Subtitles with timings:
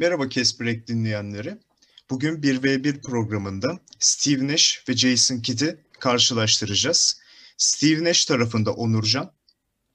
[0.00, 1.58] Merhaba Kesprek dinleyenleri.
[2.10, 7.20] Bugün 1v1 programında Steve Nash ve Jason Kidd'i karşılaştıracağız.
[7.56, 9.32] Steve Nash tarafında Onurcan,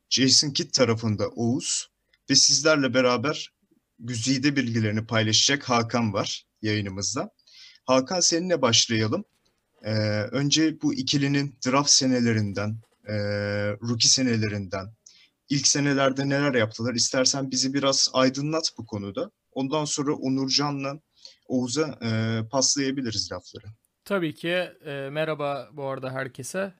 [0.09, 1.89] Jason Kidd tarafında Oğuz
[2.29, 3.53] ve sizlerle beraber
[3.99, 7.29] güzide bilgilerini paylaşacak Hakan var yayınımızda.
[7.85, 9.25] Hakan seninle başlayalım.
[9.83, 9.91] Ee,
[10.31, 13.15] önce bu ikilinin draft senelerinden, e,
[13.81, 14.85] rookie senelerinden,
[15.49, 16.93] ilk senelerde neler yaptılar?
[16.93, 19.31] İstersen bizi biraz aydınlat bu konuda.
[19.55, 20.99] Ondan sonra Onurcan'la
[21.47, 23.65] Oğuz'a e, paslayabiliriz lafları.
[24.05, 24.49] Tabii ki.
[24.85, 26.73] E, merhaba bu arada herkese.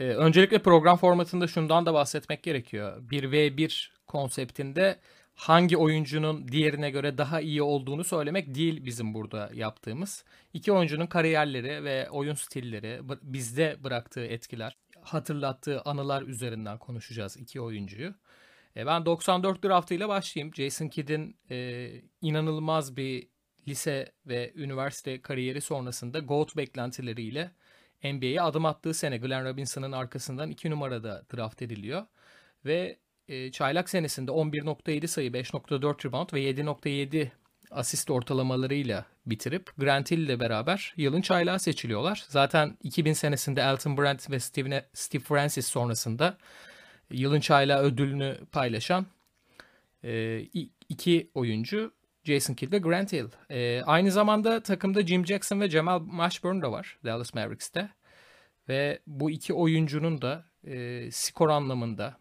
[0.00, 3.02] E, öncelikle program formatında şundan da bahsetmek gerekiyor.
[3.10, 4.98] 1v1 konseptinde
[5.34, 10.24] hangi oyuncunun diğerine göre daha iyi olduğunu söylemek değil bizim burada yaptığımız.
[10.52, 18.14] İki oyuncunun kariyerleri ve oyun stilleri, bizde bıraktığı etkiler, hatırlattığı anılar üzerinden konuşacağız iki oyuncuyu.
[18.76, 20.54] E, ben 94 draftıyla başlayayım.
[20.54, 23.28] Jason Kidd'in e, inanılmaz bir
[23.68, 27.50] lise ve üniversite kariyeri sonrasında GOAT beklentileriyle
[28.04, 32.06] NBA'ye adım attığı sene Glenn Robinson'ın arkasından 2 numarada draft ediliyor.
[32.64, 37.30] Ve e, çaylak senesinde 11.7 sayı, 5.4 rebound ve 7.7
[37.70, 42.24] asist ortalamalarıyla bitirip Grant Hill ile beraber yılın çaylağı seçiliyorlar.
[42.28, 46.38] Zaten 2000 senesinde Elton Brand ve Steve, Steve Francis sonrasında
[47.12, 49.06] yılın çaylağı ödülünü paylaşan
[50.04, 50.40] e,
[50.88, 51.92] iki oyuncu
[52.24, 53.28] Jason Kidd ve Grant Hill.
[53.50, 57.88] E, aynı zamanda takımda Jim Jackson ve Jamal Mashburn da var Dallas Mavericks'te.
[58.68, 62.16] Ve bu iki oyuncunun da e, skor anlamında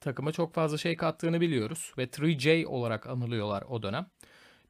[0.00, 1.92] takıma çok fazla şey kattığını biliyoruz.
[1.98, 4.06] Ve 3J olarak anılıyorlar o dönem.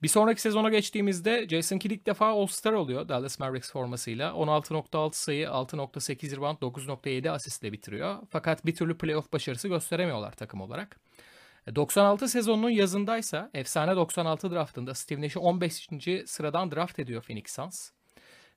[0.03, 4.31] Bir sonraki sezona geçtiğimizde Jason Kidd ilk defa All-Star oluyor Dallas Mavericks formasıyla.
[4.31, 8.19] 16.6 sayı, 6.8 rebound, 9.7 asistle bitiriyor.
[8.31, 11.01] Fakat bir türlü playoff başarısı gösteremiyorlar takım olarak.
[11.75, 15.89] 96 e, sezonunun yazındaysa efsane 96 draftında Steve Nash'i 15.
[16.27, 17.91] sıradan draft ediyor Phoenix Suns.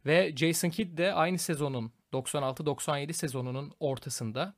[0.05, 4.53] Ve Jason Kidd de aynı sezonun 96-97 sezonunun ortasında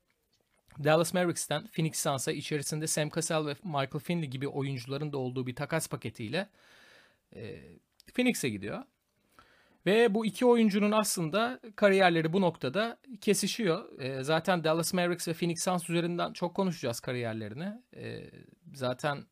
[0.83, 5.55] Dallas Mavericks'ten Phoenix Suns'a içerisinde Sam Cassell ve Michael Finley gibi oyuncuların da olduğu bir
[5.55, 6.49] takas paketiyle
[7.35, 7.61] e,
[8.13, 8.83] Phoenix'e gidiyor.
[9.85, 13.99] Ve bu iki oyuncunun aslında kariyerleri bu noktada kesişiyor.
[13.99, 17.81] E, zaten Dallas Mavericks ve Phoenix Suns üzerinden çok konuşacağız kariyerlerini.
[17.95, 18.31] E,
[18.73, 19.25] zaten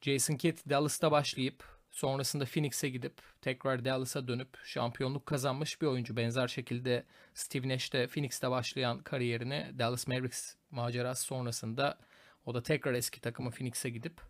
[0.00, 6.16] Jason Kidd Dallas'ta başlayıp sonrasında Phoenix'e gidip tekrar Dallas'a dönüp şampiyonluk kazanmış bir oyuncu.
[6.16, 7.04] Benzer şekilde
[7.34, 11.98] Steve Nash de Phoenix'te başlayan kariyerini Dallas Mavericks macerası sonrasında
[12.46, 14.20] o da tekrar eski takımı Phoenix'e gidip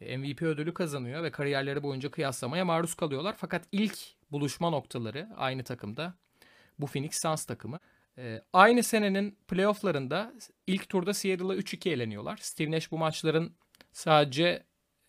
[0.00, 3.34] MVP ödülü kazanıyor ve kariyerleri boyunca kıyaslamaya maruz kalıyorlar.
[3.38, 3.98] Fakat ilk
[4.30, 6.14] buluşma noktaları aynı takımda.
[6.78, 7.78] Bu Phoenix Suns takımı.
[8.18, 10.32] Ee, aynı senenin playofflarında
[10.66, 12.36] ilk turda Seattle'a 3-2 eleniyorlar.
[12.36, 13.52] Steve Nash bu maçların
[13.92, 14.64] sadece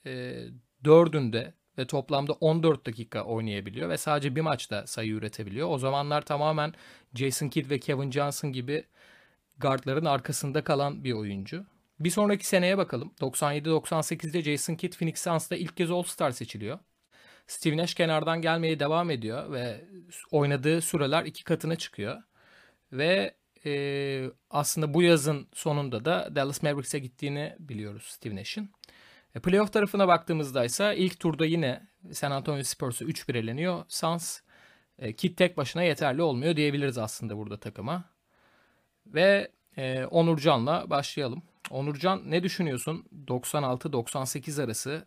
[0.06, 0.44] e,
[0.84, 5.70] dördünde ve toplamda 14 dakika oynayabiliyor ve sadece bir maçta sayı üretebiliyor.
[5.70, 6.74] O zamanlar tamamen
[7.14, 8.84] Jason Kidd ve Kevin Johnson gibi
[9.58, 11.66] guardların arkasında kalan bir oyuncu.
[12.00, 13.14] Bir sonraki seneye bakalım.
[13.22, 16.80] 97-98'de Jason Kidd Phoenix Suns'ta ilk kez All-Star seçiliyor.
[17.48, 19.86] Steve Nash kenardan gelmeye devam ediyor ve
[20.32, 22.24] oynadığı süreler iki katına çıkıyor.
[22.92, 28.72] Ve e, aslında bu yazın sonunda da Dallas Mavericks'e gittiğini biliyoruz Steve Nash'in.
[29.36, 33.86] E, playoff tarafına baktığımızda ise ilk turda yine San Antonio Spurs'u 3-1 eleniyor.
[33.88, 34.40] Suns
[35.00, 38.04] e, Kidd tek başına yeterli olmuyor diyebiliriz aslında burada takıma.
[39.06, 41.44] Ve e, Onurcan'la başlayalım.
[41.72, 43.06] Onurcan ne düşünüyorsun?
[43.28, 45.06] 96-98 arası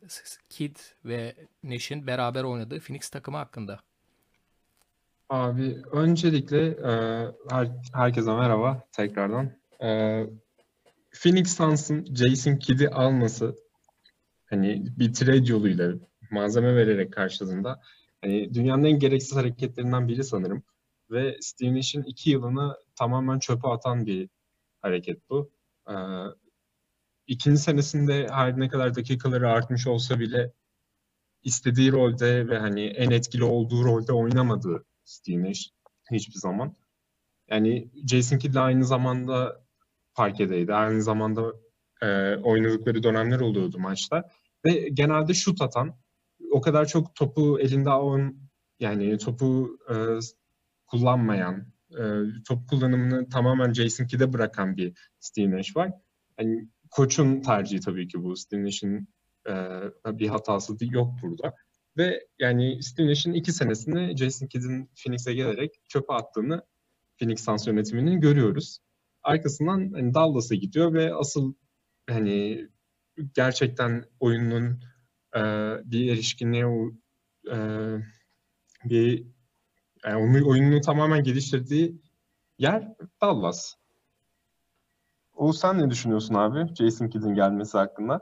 [0.48, 1.34] Kid ve
[1.64, 3.80] Nash'in beraber oynadığı Phoenix takımı hakkında.
[5.28, 6.92] Abi öncelikle e,
[7.50, 9.50] her, herkese merhaba tekrardan.
[9.82, 9.88] E,
[11.10, 13.56] Phoenix Suns'ın Jason Kidd'i alması
[14.46, 15.92] hani bir trade yoluyla
[16.30, 17.80] malzeme vererek karşılığında
[18.20, 20.62] hani dünyanın en gereksiz hareketlerinden biri sanırım.
[21.10, 24.28] Ve Steve Nash'in iki yılını tamamen çöpe atan bir
[24.82, 25.50] hareket bu.
[25.88, 25.94] Ee,
[27.30, 30.52] ikinci senesinde her ne kadar dakikaları artmış olsa bile
[31.42, 35.70] istediği rolde ve hani en etkili olduğu rolde oynamadı Steve Nash
[36.12, 36.74] hiçbir zaman.
[37.48, 39.64] Yani Jason Kidd aynı zamanda
[40.14, 40.74] parkedeydi.
[40.74, 41.52] Aynı zamanda
[42.02, 44.28] e, oynadıkları dönemler oluyordu maçta.
[44.66, 45.96] Ve genelde şut atan,
[46.52, 48.36] o kadar çok topu elinde alan,
[48.80, 49.94] yani topu e,
[50.86, 52.02] kullanmayan, e,
[52.48, 55.92] top kullanımını tamamen Jason Kidd'e bırakan bir Steve Nash var.
[56.38, 58.36] Yani koçun tercihi tabii ki bu.
[58.36, 58.68] Steve
[59.48, 59.54] e,
[60.06, 61.54] bir hatası yok burada.
[61.96, 66.62] Ve yani Steve iki senesini Jason Kidd'in Phoenix'e gelerek çöpe attığını
[67.18, 68.78] Phoenix Suns yönetiminin görüyoruz.
[69.22, 71.54] Arkasından hani Dallas'a gidiyor ve asıl
[72.08, 72.68] hani
[73.34, 74.82] gerçekten oyunun
[75.36, 75.40] e,
[75.84, 76.64] bir erişkinliğe
[77.52, 77.56] e,
[78.84, 79.26] bir
[80.04, 82.00] yani oyunu- oyununu tamamen geliştirdiği
[82.58, 82.88] yer
[83.20, 83.74] Dallas.
[85.40, 88.20] Oğuz sen ne düşünüyorsun abi Jason Kidd'in gelmesi hakkında?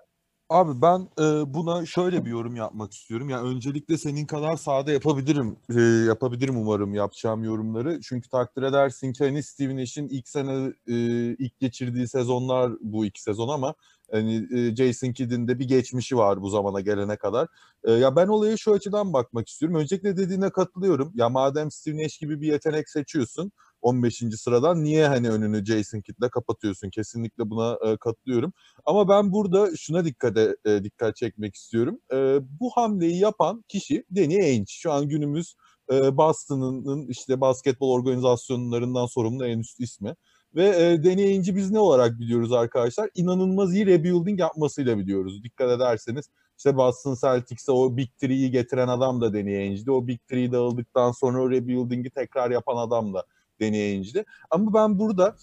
[0.49, 3.29] Abi ben e, buna şöyle bir yorum yapmak istiyorum.
[3.29, 5.57] Yani öncelikle senin kadar sahada yapabilirim.
[5.77, 8.01] E, yapabilirim umarım yapacağım yorumları.
[8.01, 10.95] Çünkü takdir edersin ki hani Steve Nash'in ilk sene e,
[11.39, 13.75] ilk geçirdiği sezonlar bu iki sezon ama
[14.11, 17.49] hani e, Jason Kidd'in de bir geçmişi var bu zamana gelene kadar.
[17.85, 19.79] E, ya ben olaya şu açıdan bakmak istiyorum.
[19.79, 21.13] Öncelikle dediğine katılıyorum.
[21.15, 23.53] Ya madem Steve Nash gibi bir yetenek seçiyorsun
[23.83, 24.23] 15.
[24.37, 26.91] sıradan niye hani önünü Jason Kidd'le kapatıyorsun?
[26.91, 28.53] Kesinlikle buna e, katılıyorum.
[28.85, 32.01] Ama ben burada şuna dikkate e, dikkat çekmek istiyorum.
[32.13, 34.65] E, bu hamleyi yapan kişi Danny Ainge.
[34.69, 35.55] Şu an günümüz
[35.93, 40.15] e, Boston'ın işte basketbol organizasyonlarından sorumlu en üst ismi.
[40.55, 43.11] Ve e, Danny Ainge'i biz ne olarak biliyoruz arkadaşlar?
[43.15, 45.45] İnanılmaz iyi rebuilding yapmasıyla biliyoruz.
[45.45, 46.29] Dikkat ederseniz
[46.59, 49.91] işte Boston Celtics'e o Big Three'yi getiren adam da Danny Ainge'di.
[49.91, 53.25] O Big Three dağıldıktan sonra o rebuilding'i tekrar yapan adam da
[53.67, 54.25] Ainge'di.
[54.51, 55.37] Ama ben burada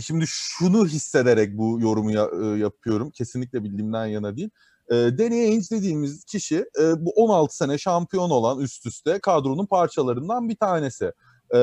[0.00, 3.10] Şimdi şunu hissederek bu yorumu ya- e, yapıyorum.
[3.10, 4.50] Kesinlikle bildiğimden yana değil.
[4.90, 10.56] E, Ainge dediğimiz kişi e, bu 16 sene şampiyon olan üst üste kadronun parçalarından bir
[10.56, 11.12] tanesi.
[11.54, 11.58] E,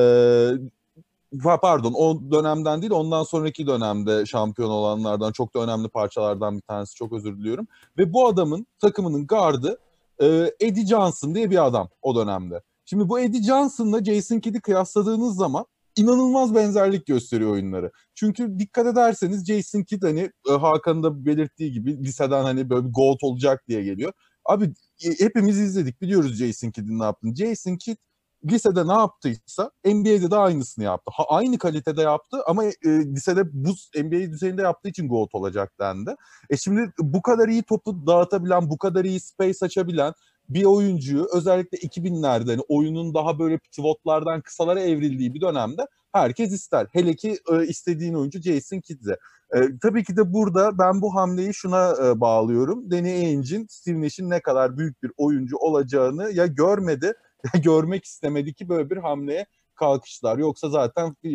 [1.32, 6.62] pa- pardon o dönemden değil ondan sonraki dönemde şampiyon olanlardan çok da önemli parçalardan bir
[6.62, 6.94] tanesi.
[6.94, 7.66] Çok özür diliyorum.
[7.98, 9.78] Ve bu adamın takımının gardı
[10.22, 12.62] e, Eddie Johnson diye bir adam o dönemde.
[12.84, 17.92] Şimdi bu Eddie Johnson'la Jason Kidd'i kıyasladığınız zaman inanılmaz benzerlik gösteriyor oyunları.
[18.14, 22.92] Çünkü dikkat ederseniz Jason Kidd hani e, Hakan'ın da belirttiği gibi liseden hani böyle bir
[22.92, 24.12] GOAT olacak diye geliyor.
[24.44, 24.64] Abi
[25.04, 27.36] e, hepimiz izledik biliyoruz Jason Kidd'in ne yaptığını.
[27.36, 27.96] Jason Kidd
[28.44, 31.12] lisede ne yaptıysa NBA'de de aynısını yaptı.
[31.14, 36.14] Ha, aynı kalitede yaptı ama e, lisede bu NBA düzeyinde yaptığı için GOAT olacak dendi.
[36.50, 40.12] E şimdi bu kadar iyi topu dağıtabilen, bu kadar iyi space açabilen
[40.48, 46.86] bir oyuncuyu özellikle 2000'lerde hani oyunun daha böyle pivotlardan kısalara evrildiği bir dönemde herkes ister.
[46.92, 49.16] Hele ki e, istediğin oyuncu Jason Kidd'e.
[49.54, 52.90] E, tabii ki de burada ben bu hamleyi şuna e, bağlıyorum.
[52.90, 57.12] Danny Ainge'in Steve Nash'in ne kadar büyük bir oyuncu olacağını ya görmedi
[57.54, 60.38] ya görmek istemedi ki böyle bir hamleye kalkışlar.
[60.38, 61.30] Yoksa zaten e,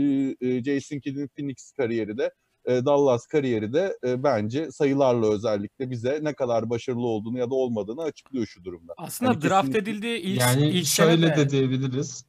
[0.48, 2.32] e, Jason Kidd'in Phoenix kariyeri de
[2.66, 7.56] e, Dallas kariyeri de e, bence sayılarla özellikle bize ne kadar başarılı olduğunu ya da
[7.56, 8.94] olmadığını açıklıyor şu durumda.
[8.98, 12.26] Aslında Hani draft kesinlikle- edildiği ilk, Yani ilk şöyle de diyebiliriz.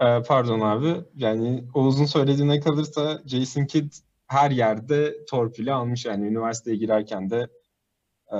[0.00, 0.94] Ee, pardon abi.
[1.14, 3.92] Yani Oğuz'un söylediğine kalırsa Jason Kidd
[4.26, 6.04] her yerde torpili almış.
[6.04, 7.48] Yani üniversiteye girerken de
[8.32, 8.38] e,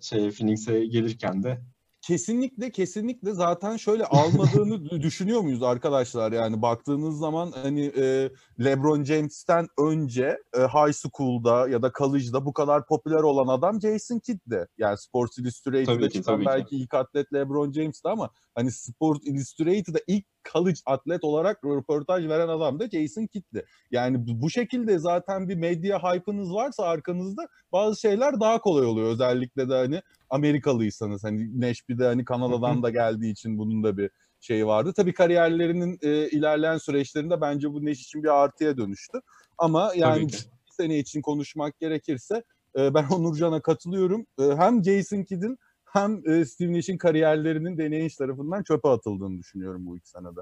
[0.00, 1.60] şey Phoenix'e gelirken de
[2.08, 6.32] Kesinlikle kesinlikle zaten şöyle almadığını dü- düşünüyor muyuz arkadaşlar?
[6.32, 8.30] Yani baktığınız zaman hani e,
[8.64, 14.18] LeBron James'ten önce e, high school'da ya da college'da bu kadar popüler olan adam Jason
[14.18, 14.66] Kidd'di.
[14.78, 20.80] Yani Sports Illustrated'da çıkan belki ilk atlet LeBron James'ti ama hani Sports Illustrated'da ilk college
[20.86, 23.66] atlet olarak röportaj veren adam da Jason Kidd'di.
[23.90, 29.08] Yani bu- şekilde zaten bir medya hype'ınız varsa arkanızda bazı şeyler daha kolay oluyor.
[29.08, 33.96] Özellikle de hani Amerikalıysanız hani Nash bir de hani Kanada'dan da geldiği için bunun da
[33.96, 34.92] bir şey vardı.
[34.96, 39.18] Tabii kariyerlerinin e, ilerleyen süreçlerinde bence bu Nash için bir artıya dönüştü.
[39.58, 42.42] Ama yani bir sene için konuşmak gerekirse
[42.78, 44.26] e, ben Onurcan'a katılıyorum.
[44.40, 45.58] E, hem Jason Kidd'in
[46.02, 50.40] hem e, Steve Nash'in kariyerlerinin deneyiş tarafından çöpe atıldığını düşünüyorum bu iki senede.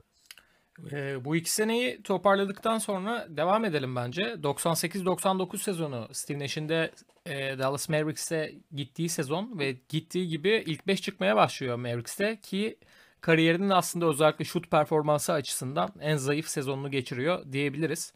[0.93, 4.23] Ee, bu iki seneyi toparladıktan sonra devam edelim bence.
[4.23, 6.91] 98-99 sezonu Steve Nash'in de
[7.27, 12.79] e, Dallas Mavericks'e gittiği sezon ve gittiği gibi ilk 5 çıkmaya başlıyor Mavericks'te ki
[13.21, 18.13] kariyerinin aslında özellikle şut performansı açısından en zayıf sezonunu geçiriyor diyebiliriz.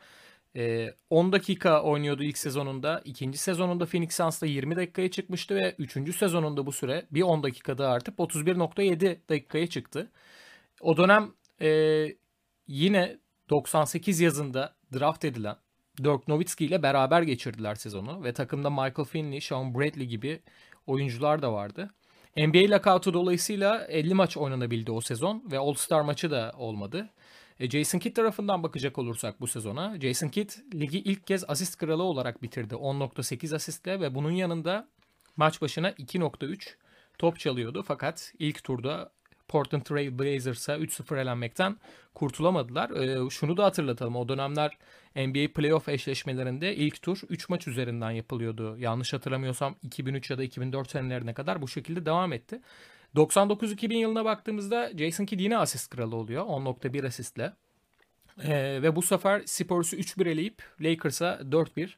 [0.56, 3.02] E, 10 dakika oynuyordu ilk sezonunda.
[3.04, 6.16] ikinci sezonunda Phoenix Suns'ta 20 dakikaya çıkmıştı ve 3.
[6.16, 10.10] sezonunda bu süre bir 10 dakikada artıp 31.7 dakikaya çıktı.
[10.80, 11.68] O dönem e,
[12.66, 13.18] yine
[13.50, 15.56] 98 yazında draft edilen
[15.98, 20.40] Dirk Nowitzki ile beraber geçirdiler sezonu ve takımda Michael Finley, Sean Bradley gibi
[20.86, 21.90] oyuncular da vardı.
[22.36, 27.08] NBA lockout'u dolayısıyla 50 maç oynanabildi o sezon ve All-Star maçı da olmadı.
[27.60, 32.02] E, Jason Kidd tarafından bakacak olursak bu sezona, Jason Kidd ligi ilk kez asist kralı
[32.02, 34.88] olarak bitirdi 10.8 asistle ve bunun yanında
[35.36, 36.74] maç başına 2.3
[37.18, 39.12] top çalıyordu fakat ilk turda
[39.48, 41.76] Portland Trail Blazers'a 3-0 elenmekten
[42.14, 42.90] kurtulamadılar.
[42.90, 44.16] Ee, şunu da hatırlatalım.
[44.16, 44.78] O dönemler
[45.16, 48.76] NBA playoff eşleşmelerinde ilk tur 3 maç üzerinden yapılıyordu.
[48.78, 52.60] Yanlış hatırlamıyorsam 2003 ya da 2004 senelerine kadar bu şekilde devam etti.
[53.16, 56.44] 99-2000 yılına baktığımızda Jason Kidd yine asist kralı oluyor.
[56.46, 57.52] 10.1 asistle.
[58.44, 61.90] Ee, ve bu sefer Spurs'u 3-1 eleyip Lakers'a 4-1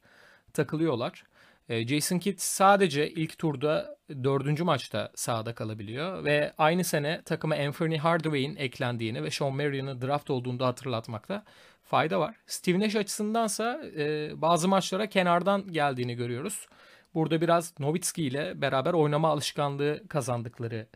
[0.52, 1.24] takılıyorlar.
[1.68, 7.96] E, Jason Kidd sadece ilk turda dördüncü maçta sahada kalabiliyor ve aynı sene takıma Anthony
[7.96, 11.44] Hardaway'in eklendiğini ve Sean Marion'ın draft olduğunu hatırlatmakta
[11.82, 12.36] fayda var.
[12.46, 16.66] Steve Nash açısındansa e, bazı maçlara kenardan geldiğini görüyoruz.
[17.14, 20.86] Burada biraz Nowitzki ile beraber oynama alışkanlığı kazandıkları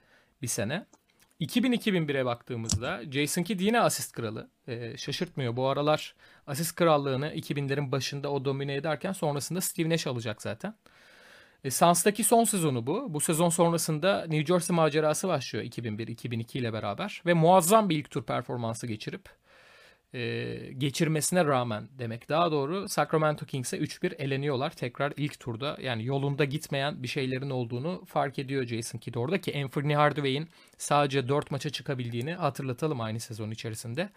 [0.43, 0.87] bir sene.
[1.41, 4.51] 2000-2001'e baktığımızda Jason Kidd yine asist kralı.
[4.69, 5.57] Ee, şaşırtmıyor.
[5.57, 6.15] Bu aralar
[6.47, 10.75] asist krallığını 2000'lerin başında o domine ederken sonrasında Steve Nash alacak zaten.
[11.65, 13.15] E, Suns'taki son sezonu bu.
[13.15, 17.23] Bu sezon sonrasında New Jersey macerası başlıyor 2001-2002 ile beraber.
[17.27, 19.29] Ve muazzam bir ilk tur performansı geçirip
[20.15, 25.79] e, geçirmesine rağmen demek daha doğru Sacramento Kings'e 3-1 eleniyorlar tekrar ilk turda.
[25.83, 30.49] Yani yolunda gitmeyen bir şeylerin olduğunu fark ediyor Jason Kidd orada ki Anthony Hardaway'in
[30.79, 34.11] sadece 4 maça çıkabildiğini hatırlatalım aynı sezon içerisinde.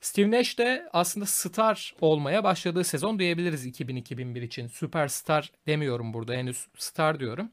[0.00, 4.66] Steve Nash de aslında star olmaya başladığı sezon diyebiliriz 2000-2001 için.
[4.66, 7.50] Süperstar demiyorum burada henüz star diyorum.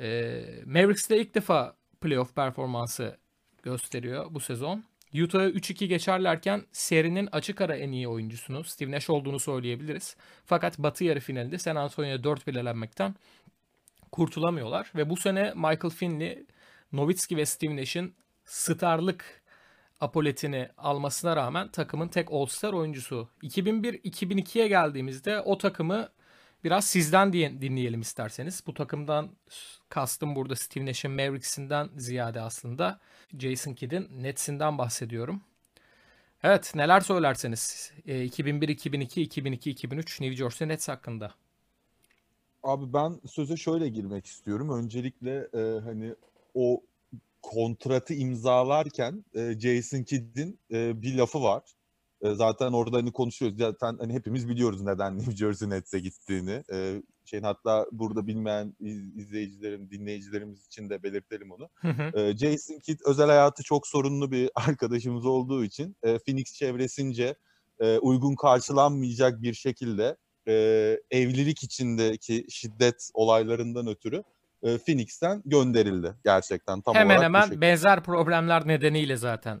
[0.00, 3.18] E, Mavericks'te ilk defa playoff performansı
[3.62, 4.84] gösteriyor bu sezon.
[5.22, 10.16] Utah'ı 3-2 geçerlerken serinin açık ara en iyi oyuncusunu Steve Nash olduğunu söyleyebiliriz.
[10.44, 13.14] Fakat batı yarı finalinde San Antonio'ya 4-1 elenmekten
[14.12, 14.92] kurtulamıyorlar.
[14.96, 16.46] Ve bu sene Michael Finley,
[16.92, 19.42] Nowitzki ve Steve Nash'in starlık
[20.00, 23.28] apoletini almasına rağmen takımın tek All-Star oyuncusu.
[23.42, 26.08] 2001-2002'ye geldiğimizde o takımı
[26.64, 28.62] biraz sizden diye dinleyelim isterseniz.
[28.66, 29.30] Bu takımdan
[29.88, 33.00] kastım burada Steve Nash'in Mavericks'inden ziyade aslında
[33.38, 35.42] Jason Kidd'in Nets'inden bahsediyorum.
[36.42, 41.34] Evet neler söylerseniz e, 2001, 2002, 2002, 2003 New Jersey Nets hakkında.
[42.62, 44.70] Abi ben söze şöyle girmek istiyorum.
[44.70, 46.14] Öncelikle e, hani
[46.54, 46.82] o
[47.42, 51.62] kontratı imzalarken e, Jason Kidd'in e, bir lafı var.
[52.24, 53.58] E, zaten orada hani konuşuyoruz.
[53.58, 56.62] Zaten hani hepimiz biliyoruz neden New Jersey Nets'e gittiğini.
[56.72, 61.68] E, şeyin hatta burada bilmeyen iz, izleyicilerim, dinleyicilerimiz için de belirtelim onu.
[62.14, 67.34] e, Jason Kidd özel hayatı çok sorunlu bir arkadaşımız olduğu için e, Phoenix çevresince
[67.80, 70.16] e, uygun karşılanmayacak bir şekilde
[70.48, 70.52] e,
[71.10, 74.22] evlilik içindeki şiddet olaylarından ötürü
[74.62, 79.60] e, Phoenix'ten gönderildi gerçekten tam hemen olarak hemen benzer problemler nedeniyle zaten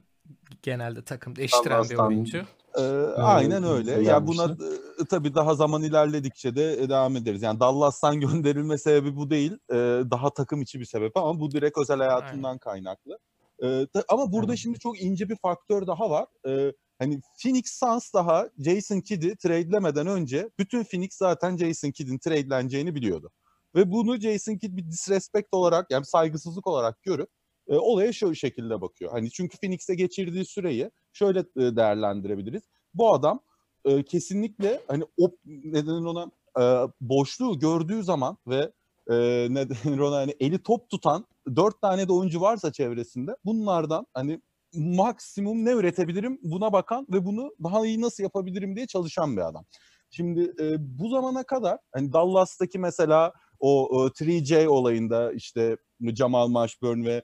[0.62, 2.42] genelde takım değiştiren bir oyuncu.
[2.78, 2.82] Ee,
[3.16, 3.90] aynen öyle.
[3.90, 7.42] Ya yani buna e, tabii daha zaman ilerledikçe de e, devam ederiz.
[7.42, 9.52] Yani Dallas'tan gönderilme sebebi bu değil.
[9.70, 9.76] E,
[10.10, 12.58] daha takım içi bir sebep ama bu direkt özel hayatından aynen.
[12.58, 13.18] kaynaklı.
[13.62, 14.56] E, ta, ama burada aynen.
[14.56, 16.26] şimdi çok ince bir faktör daha var.
[16.48, 22.94] E, hani Phoenix Suns daha Jason Kidd'i trade'lemeden önce bütün Phoenix zaten Jason Kidd'in trade'leneceğini
[22.94, 23.30] biliyordu.
[23.74, 27.28] Ve bunu Jason Kidd bir disrespect olarak yani saygısızlık olarak görüp
[27.68, 29.10] e, olaya şu şekilde bakıyor.
[29.10, 32.62] Hani çünkü Phoenix'te geçirdiği süreyi şöyle e, değerlendirebiliriz.
[32.94, 33.40] Bu adam
[33.84, 36.62] e, kesinlikle hani o neden ona e,
[37.00, 38.72] boşluğu gördüğü zaman ve
[39.10, 39.14] e,
[39.50, 44.40] neden ona hani eli top tutan dört tane de oyuncu varsa çevresinde bunlardan hani
[44.74, 49.64] maksimum ne üretebilirim buna bakan ve bunu daha iyi nasıl yapabilirim diye çalışan bir adam.
[50.10, 57.04] Şimdi e, bu zamana kadar hani Dallas'taki mesela o, o 3J olayında işte Jamal Mashburn
[57.04, 57.22] ve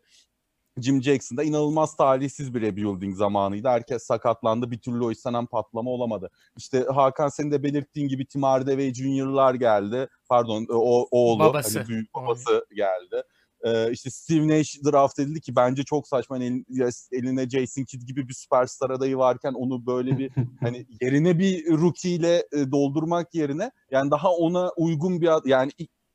[0.82, 3.68] Jim Jackson'da inanılmaz talihsiz bir rebuilding zamanıydı.
[3.68, 4.70] Herkes sakatlandı.
[4.70, 6.30] Bir türlü o istenen patlama olamadı.
[6.56, 10.08] İşte Hakan senin de belirttiğin gibi Tim Hardaway Junior'lar geldi.
[10.28, 11.78] Pardon o oğlu babası.
[11.78, 13.22] Hani büyük babası geldi.
[13.64, 16.36] Ee, işte Steve Nash draft edildi ki bence çok saçma.
[16.36, 16.64] Hani
[17.12, 22.10] eline Jason Kidd gibi bir süperstar adayı varken onu böyle bir hani yerine bir rookie
[22.10, 25.70] ile doldurmak yerine yani daha ona uygun bir yani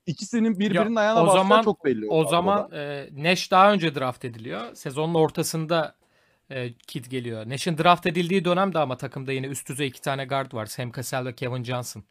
[0.06, 2.08] İkisinin birbirinin Ya, ayağına o bastığı zaman- çok belli.
[2.10, 4.76] O zaman e, Nash daha önce draft ediliyor.
[4.76, 5.96] Sezonun ortasında
[6.50, 7.50] e, Kidd geliyor.
[7.50, 10.66] Nash'in draft edildiği dönemde ama takımda yine üst düzey iki tane guard var.
[10.66, 12.04] Sam Cassell ve Kevin Johnson.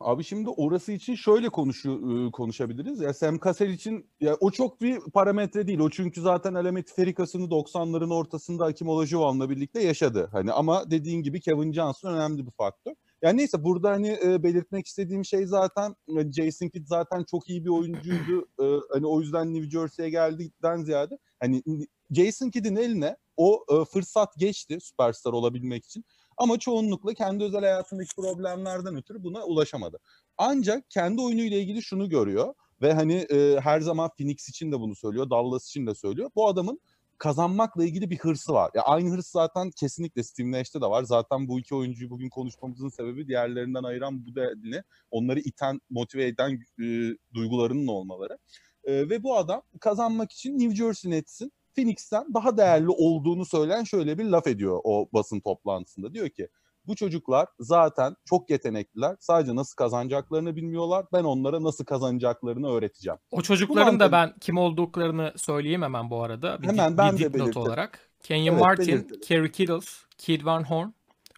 [0.00, 3.00] Abi şimdi orası için şöyle konuşu, konuşabiliriz.
[3.00, 5.78] Ya Sam Cassell için ya o çok bir parametre değil.
[5.78, 10.28] O çünkü zaten Alamet Ferikas'ını 90'ların ortasında Hakim Olajuwon'la birlikte yaşadı.
[10.32, 12.92] Hani ama dediğin gibi Kevin Johnson önemli bir faktör.
[13.22, 17.64] Yani neyse burada hani e, belirtmek istediğim şey zaten e, Jason Kidd zaten çok iyi
[17.64, 18.48] bir oyuncuydu.
[18.62, 21.62] E, hani o yüzden New Jersey'ye geldikten ziyade hani
[22.10, 26.04] Jason Kidd'in eline o e, fırsat geçti süperstar olabilmek için.
[26.36, 29.98] Ama çoğunlukla kendi özel hayatındaki problemlerden ötürü buna ulaşamadı.
[30.38, 34.94] Ancak kendi oyunuyla ilgili şunu görüyor ve hani e, her zaman Phoenix için de bunu
[34.94, 36.30] söylüyor, Dallas için de söylüyor.
[36.36, 36.80] Bu adamın
[37.22, 38.70] kazanmakla ilgili bir hırsı var.
[38.74, 41.02] Ya aynı hırs zaten kesinlikle Steve Nash'te de var.
[41.02, 46.60] Zaten bu iki oyuncuyu bugün konuşmamızın sebebi diğerlerinden ayıran bu denli onları iten, motive eden
[46.82, 46.84] e,
[47.34, 48.38] duygularının olmaları.
[48.84, 54.18] E, ve bu adam kazanmak için New Jersey Nets'in Phoenix'ten daha değerli olduğunu söyleyen şöyle
[54.18, 56.14] bir laf ediyor o basın toplantısında.
[56.14, 56.48] Diyor ki
[56.86, 59.16] Bu çocuklar zaten çok yetenekliler.
[59.20, 61.06] Sadece nasıl kazanacaklarını bilmiyorlar.
[61.12, 63.18] Ben onlara nasıl kazanacaklarını öğreteceğim.
[63.30, 66.62] O çocukların da ben kim olduklarını söyleyeyim hemen bu arada.
[66.62, 67.68] Bir, Hemen dip- ben bir de dipnot belirteyim.
[67.68, 68.10] olarak.
[68.22, 69.20] Kenyon Evet, Martin, belirtelim.
[69.20, 70.88] Kerry Kittles, Kid Van Horn,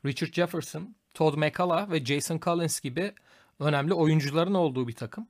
[0.07, 3.13] Richard Jefferson, Todd McCullough ve Jason Collins gibi
[3.61, 5.27] önemli oyuncuların olduğu bir takım.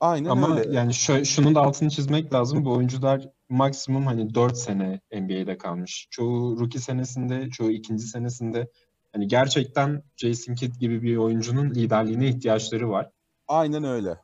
[0.00, 0.76] Aynen Ama öyle.
[0.76, 2.64] yani şö- şunun da altını çizmek lazım.
[2.64, 6.08] Bu oyuncular maksimum hani 4 sene NBA'de kalmış.
[6.10, 8.70] Çoğu rookie senesinde, çoğu ikinci senesinde.
[9.14, 13.10] Hani gerçekten Jason Kidd gibi bir oyuncunun liderliğine ihtiyaçları var.
[13.48, 14.18] Aynen öyle.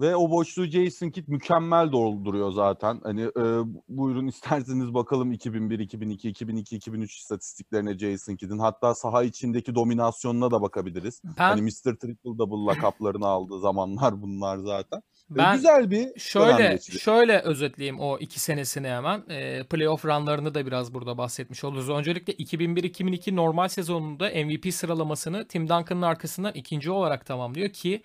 [0.00, 3.00] Ve o boşluğu Jason Kidd mükemmel dolduruyor zaten.
[3.02, 3.42] Hani e,
[3.88, 8.58] buyurun isterseniz bakalım 2001, 2002, 2002, 2003 istatistiklerine Jason Kidd'in.
[8.58, 11.20] Hatta saha içindeki dominasyonuna da bakabiliriz.
[11.24, 11.96] Ben Hani Mr.
[11.96, 15.02] Triple Double lakaplarını aldığı zamanlar bunlar zaten.
[15.38, 19.22] Ben Güzel bir Şöyle şöyle özetleyeyim o iki senesini hemen.
[19.30, 21.90] E, playoff runlarını da biraz burada bahsetmiş oluruz.
[21.90, 28.02] Öncelikle 2001-2002 normal sezonunda MVP sıralamasını Tim Duncan'ın arkasından ikinci olarak tamamlıyor ki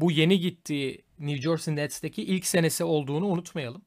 [0.00, 3.82] bu yeni gittiği New Jersey Nets'teki ilk senesi olduğunu unutmayalım.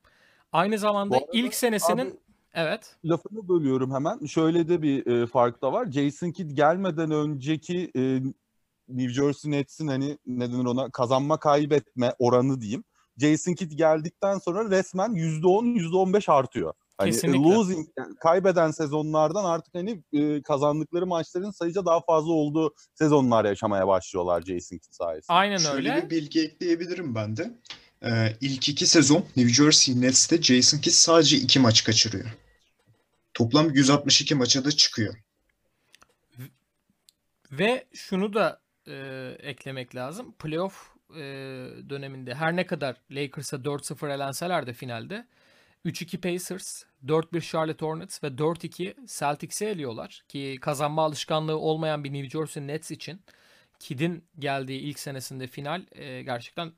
[0.52, 2.18] Aynı zamanda arada ilk senesinin Abi,
[2.54, 4.26] evet lafını bölüyorum hemen.
[4.26, 5.92] Şöyle de bir e, fark da var.
[5.92, 8.22] Jason Kidd gelmeden önceki e,
[8.88, 12.84] New Jersey Nets'in hani ne denir ona kazanma kaybetme oranı diyeyim.
[13.18, 16.74] Jason Kidd geldikten sonra resmen %10 %15 artıyor.
[16.98, 17.40] Hani e, Kesinlikle.
[17.56, 23.88] losing yani kaybeden sezonlardan artık hani e, kazandıkları maçların sayıca daha fazla olduğu sezonlar yaşamaya
[23.88, 25.34] başlıyorlar Jason Kidd sayesinde.
[25.38, 26.06] aynen Şöyle öyle.
[26.06, 27.52] bir bilgi ekleyebilirim ben de.
[28.04, 32.26] Ee, ilk iki sezon New Jersey Nets'te Jason Kidd sadece iki maç kaçırıyor.
[33.34, 35.16] Toplam 162 maça da çıkıyor.
[37.52, 40.32] Ve şunu da e, eklemek lazım.
[40.32, 41.22] Playoff e,
[41.90, 45.26] döneminde her ne kadar Lakers'a 4-0 elenseler de finalde
[45.86, 50.24] 3-2 Pacers, 4-1 Charlotte Hornets ve 4-2 Celtics'i eliyorlar.
[50.28, 53.22] Ki kazanma alışkanlığı olmayan bir New Jersey Nets için
[53.80, 56.72] Kidd'in geldiği ilk senesinde final e, gerçekten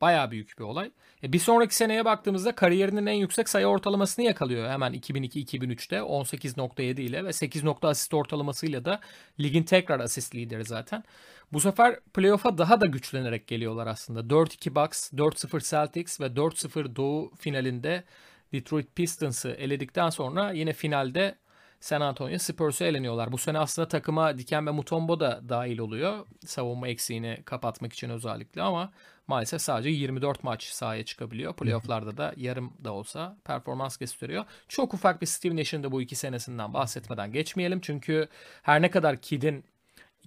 [0.00, 0.90] bayağı büyük bir olay.
[1.22, 7.24] E, bir sonraki seneye baktığımızda kariyerinin en yüksek sayı ortalamasını yakalıyor hemen 2002-2003'te 18.7 ile
[7.24, 9.00] ve 8 nokta asist ortalamasıyla da
[9.40, 11.04] ligin tekrar asist lideri zaten.
[11.52, 14.20] Bu sefer playoff'a daha da güçlenerek geliyorlar aslında.
[14.20, 18.04] 4-2 Bucks, 4-0 Celtics ve 4-0 Doğu finalinde
[18.52, 21.34] Detroit Pistons'ı eledikten sonra yine finalde
[21.80, 23.32] San Antonio Spurs'u eleniyorlar.
[23.32, 26.26] Bu sene aslında takıma Dikembe Mutombo da dahil oluyor.
[26.46, 28.92] Savunma eksiğini kapatmak için özellikle ama
[29.30, 31.54] maalesef sadece 24 maç sahaya çıkabiliyor.
[31.54, 34.44] Playoff'larda da yarım da olsa performans gösteriyor.
[34.68, 37.80] Çok ufak bir Steve Nash'in de bu iki senesinden bahsetmeden geçmeyelim.
[37.80, 38.28] Çünkü
[38.62, 39.64] her ne kadar Kidd'in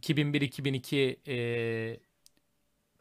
[0.02, 2.00] 2001-2002 e,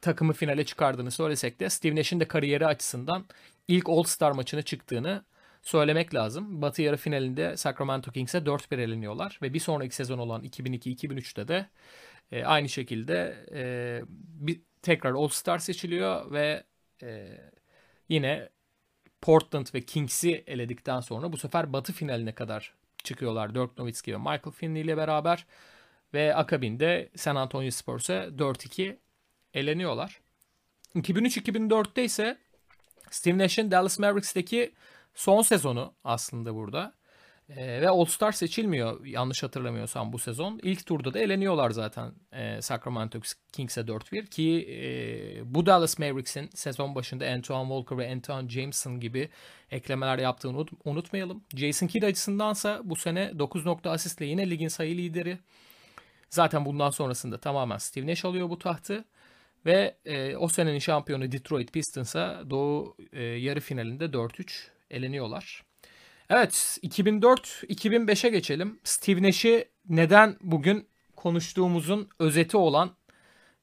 [0.01, 3.25] takımı finale çıkardığını söylesek de Steve Nash'in de kariyeri açısından
[3.69, 5.25] ilk All-Star maçına çıktığını
[5.63, 6.63] söylemek lazım.
[6.63, 11.67] Batı yarı finalinde Sacramento Kings'e 4-1 eleniyorlar ve bir sonraki sezon olan 2002-2003'te de
[12.33, 16.65] e, aynı şekilde e, bir tekrar All-Star seçiliyor ve
[17.03, 17.41] e,
[18.09, 18.49] yine
[19.21, 24.51] Portland ve Kings'i eledikten sonra bu sefer Batı finaline kadar çıkıyorlar Dirk Nowitzki ve Michael
[24.51, 25.47] Finley ile beraber
[26.15, 28.97] ve akabinde San Antonio Spurs'e 4-2
[29.55, 30.21] eleniyorlar.
[30.95, 32.39] 2003-2004'te ise
[33.11, 34.73] Steve Nash'in Dallas Mavericks'teki
[35.15, 36.95] son sezonu aslında burada.
[37.49, 40.61] Ee, ve All-Star seçilmiyor yanlış hatırlamıyorsam bu sezon.
[40.63, 43.21] İlk turda da eleniyorlar zaten e, Sacramento
[43.53, 49.29] Kings'e 4-1 ki e, bu Dallas Mavericks'in sezon başında Antoine Walker ve Antoine Jameson gibi
[49.71, 51.45] eklemeler yaptığını unut- unutmayalım.
[51.57, 55.39] Jason Kidd açısındansa bu sene 9 nokta asistle yine ligin sayı lideri.
[56.31, 59.05] Zaten bundan sonrasında tamamen Steve Nash alıyor bu tahtı.
[59.67, 65.63] Ve e, o senenin şampiyonu Detroit Pistons'a Doğu e, yarı finalinde 4-3 eleniyorlar.
[66.31, 68.81] Evet 2004-2005'e geçelim.
[68.85, 72.91] Steve Nash'i neden bugün konuştuğumuzun özeti olan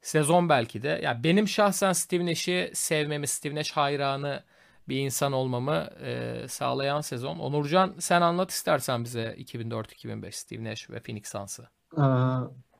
[0.01, 0.99] sezon belki de.
[1.03, 4.43] Ya benim şahsen Steve Nash'i sevmemi, Steve Nash hayranı
[4.89, 7.39] bir insan olmamı e, sağlayan sezon.
[7.39, 11.69] Onurcan sen anlat istersen bize 2004-2005 Steve Nash ve Phoenix Suns'ı.
[11.97, 12.01] Ee,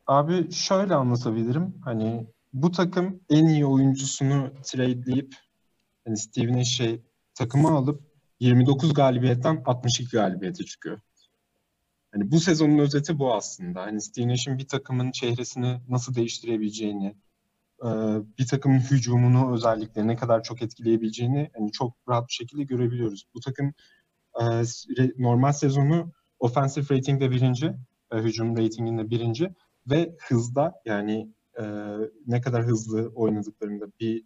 [0.08, 1.76] abi şöyle anlatabilirim.
[1.84, 5.36] Hani bu takım en iyi oyuncusunu tradeleyip
[6.06, 7.02] hani Steve Nash'i
[7.36, 8.09] takıma alıp
[8.40, 11.00] 29 galibiyetten 62 galibiyete çıkıyor.
[12.12, 13.82] Hani bu sezonun özeti bu aslında.
[13.82, 17.16] Hani Steve Nash'in bir takımın çehresini nasıl değiştirebileceğini,
[17.84, 17.88] e,
[18.40, 23.26] bir takımın hücumunu özellikle ne kadar çok etkileyebileceğini hani çok rahat bir şekilde görebiliyoruz.
[23.36, 23.74] Bu takım
[24.42, 24.44] e,
[25.18, 27.76] normal sezonu offensive ratingde birinci,
[28.12, 29.54] e, hücum ratinginde birinci
[29.90, 31.34] ve hızda yani
[32.28, 34.24] ne kadar hızlı oynadıklarında bir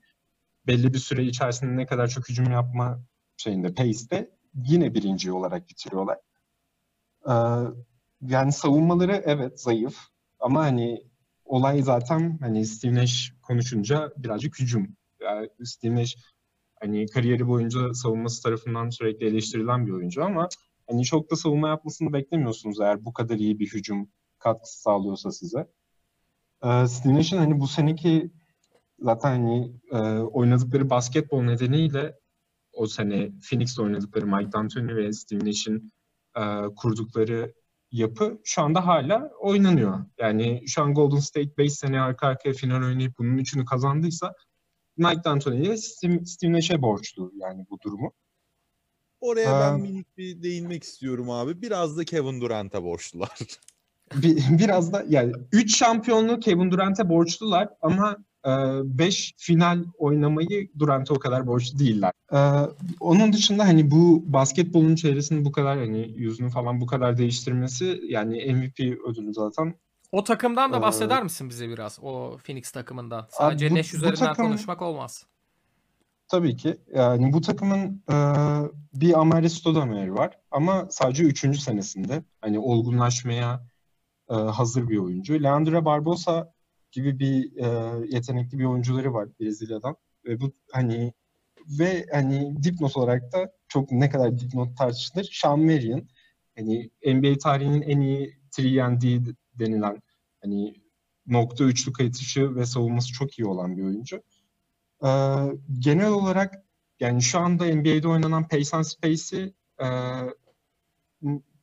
[0.68, 3.04] belli bir süre içerisinde ne kadar çok hücum yapma
[3.38, 6.18] şeyinde pace'te yine birinci olarak bitiriyorlar.
[7.30, 7.34] Ee,
[8.22, 9.98] yani savunmaları evet zayıf
[10.40, 11.04] ama hani
[11.46, 14.98] olay zaten hani Steve Nash konuşunca birazcık hücum.
[15.22, 16.18] Yani Steve Nash
[16.82, 20.50] hani kariyeri boyunca savunması tarafından sürekli eleştirilen bir oyuncu ama
[20.88, 25.68] hani çok da savunma yapmasını beklemiyorsunuz eğer bu kadar iyi bir hücum katkısı sağlıyorsa size.
[26.64, 28.32] Ee, Steve Nash'in hani bu seneki
[29.00, 32.20] zaten hani e, oynadıkları basketbol nedeniyle
[32.74, 35.94] o sene Phoenix'te oynadıkları Mike D'Antoni ve Steve Nash'in
[36.38, 36.42] e,
[36.76, 37.54] kurdukları
[37.92, 40.06] yapı şu anda hala oynanıyor.
[40.18, 44.34] Yani şu an Golden State 5 sene arka arkaya final oynayıp bunun üçünü kazandıysa
[44.98, 48.14] Mike D'Antoni ile Steve, Steve Nash'e borçlu yani bu durumu.
[49.22, 49.78] Oraya ben Aa.
[49.78, 51.62] minik bir değinmek istiyorum abi.
[51.62, 53.40] Biraz da Kevin Durant'a borçlular.
[54.16, 61.20] Bir, biraz da yani 3 şampiyonluğu Kevin Durant'e borçlular ama 5 final oynamayı Durant'e o
[61.20, 62.12] kadar borçlu değiller.
[62.34, 62.38] E,
[63.00, 68.54] onun dışında hani bu basketbolun çevresini bu kadar hani yüzünü falan bu kadar değiştirmesi yani
[68.54, 69.76] MVP ödülü zaten.
[70.12, 72.00] O takımdan da Ee, bahseder misin bize biraz?
[72.02, 73.28] O Phoenix takımından.
[73.30, 75.26] Sadece bu- Nash bu üzerinden takım- konuşmak olmaz.
[76.28, 76.78] Tabii ki.
[76.96, 78.16] Yani bu takımın e,
[78.94, 81.60] bir Amare Stoudemire var ama sadece 3.
[81.60, 82.24] senesinde.
[82.42, 83.64] Hani olgunlaşmaya
[84.30, 85.44] e, hazır bir oyuncu.
[85.44, 86.53] Leandro Barbosa
[86.94, 87.68] gibi bir e,
[88.16, 89.96] yetenekli bir oyuncuları var Brezilya'dan.
[90.26, 91.14] Ve bu hani
[91.80, 95.30] ve hani dipnot olarak da çok ne kadar dipnot tartışılır.
[95.42, 96.08] Sean Marion
[96.58, 100.02] hani NBA tarihinin en iyi 3 denilen
[100.42, 100.74] hani
[101.28, 104.24] nokta üçlük atışı ve savunması çok iyi olan bir oyuncu.
[105.04, 105.10] Ee,
[105.80, 106.54] genel olarak
[107.00, 109.88] yani şu anda NBA'de oynanan Pace and Space'i e,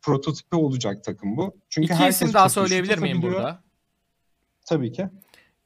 [0.03, 1.57] prototipi olacak takım bu.
[1.69, 3.62] Çünkü İki isim daha söyleyebilir miyim burada?
[4.70, 5.06] Tabii ki.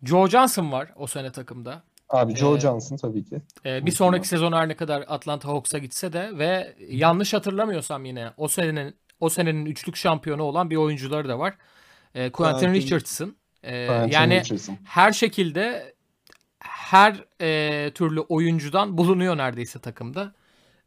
[0.04, 1.82] Joe Johnson var o sene takımda.
[2.08, 3.36] Abi Joe Ee, Johnson tabii ki.
[3.66, 8.30] Ee, bir sonraki sezon her ne kadar Atlanta Hawks'a gitse de ve yanlış hatırlamıyorsam yine
[8.36, 11.54] o senenin o senenin üçlük şampiyonu olan bir oyuncuları da var.
[12.14, 13.36] Ee, Quentin Quentin- Richardson.
[13.62, 14.76] Quentin yani Richardson.
[14.84, 15.94] her şekilde
[16.58, 20.34] her e, türlü oyuncudan bulunuyor neredeyse takımda.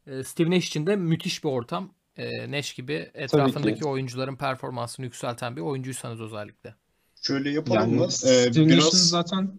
[0.08, 1.94] E, Steve Nash için de müthiş bir ortam.
[2.18, 6.76] E, Nash gibi etrafındaki oyuncuların performansını yükselten bir oyuncuysanız özellikle.
[7.22, 8.08] Şöyle yapalım Yani mı?
[8.26, 9.52] Ee, Nash'in biraz zaten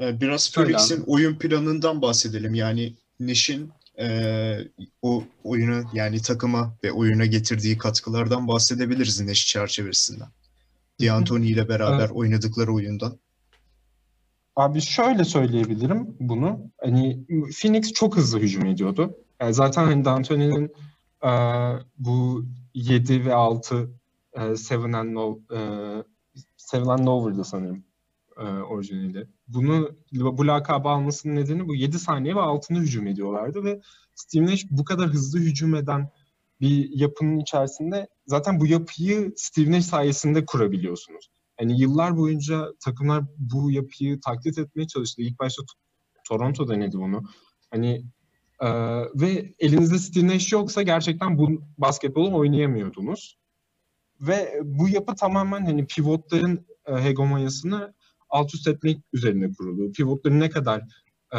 [0.00, 1.02] e, biraz abi.
[1.06, 2.54] oyun planından bahsedelim.
[2.54, 4.58] Yani Nash'in e,
[5.02, 10.28] o oyunu yani takıma ve oyuna getirdiği katkılardan bahsedebiliriz Nash çerçevesinden.
[11.00, 12.12] D'Antoni ile beraber Evet.
[12.12, 13.18] oynadıkları oyundan.
[14.56, 16.70] Abi şöyle söyleyebilirim bunu.
[16.80, 17.20] Hani
[17.60, 19.16] Phoenix çok hızlı hücum ediyordu.
[19.40, 20.72] Yani zaten hani D'Antoni'nin
[21.24, 21.30] e,
[21.98, 23.90] bu 7 ve 6
[24.32, 25.58] e, Seven and No, e,
[26.74, 27.84] Seven and Over'dı sanırım
[28.38, 29.26] e, orijinali.
[29.48, 33.80] Bunu bu lakabı almasının nedeni bu 7 saniye ve altını hücum ediyorlardı ve
[34.14, 36.10] Steve Nash bu kadar hızlı hücum eden
[36.60, 41.28] bir yapının içerisinde zaten bu yapıyı Steve Nash sayesinde kurabiliyorsunuz.
[41.60, 45.22] Yani yıllar boyunca takımlar bu yapıyı taklit etmeye çalıştı.
[45.22, 45.62] İlk başta
[46.28, 47.22] Toronto denedi bunu.
[47.70, 48.04] Hani
[48.60, 48.68] e,
[49.14, 53.38] ve elinizde Steve Nash yoksa gerçekten bu basketbolu oynayamıyordunuz.
[54.26, 57.94] Ve bu yapı tamamen hani pivotların e, hegemonyasını
[58.28, 59.92] alt üst etmek üzerine kurulu.
[59.92, 60.82] Pivotları ne kadar
[61.34, 61.38] e,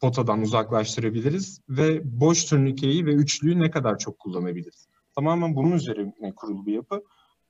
[0.00, 4.88] potadan uzaklaştırabiliriz ve boş turnikeyi ve üçlüyü ne kadar çok kullanabiliriz.
[5.14, 7.02] Tamamen bunun üzerine kurulu bir yapı.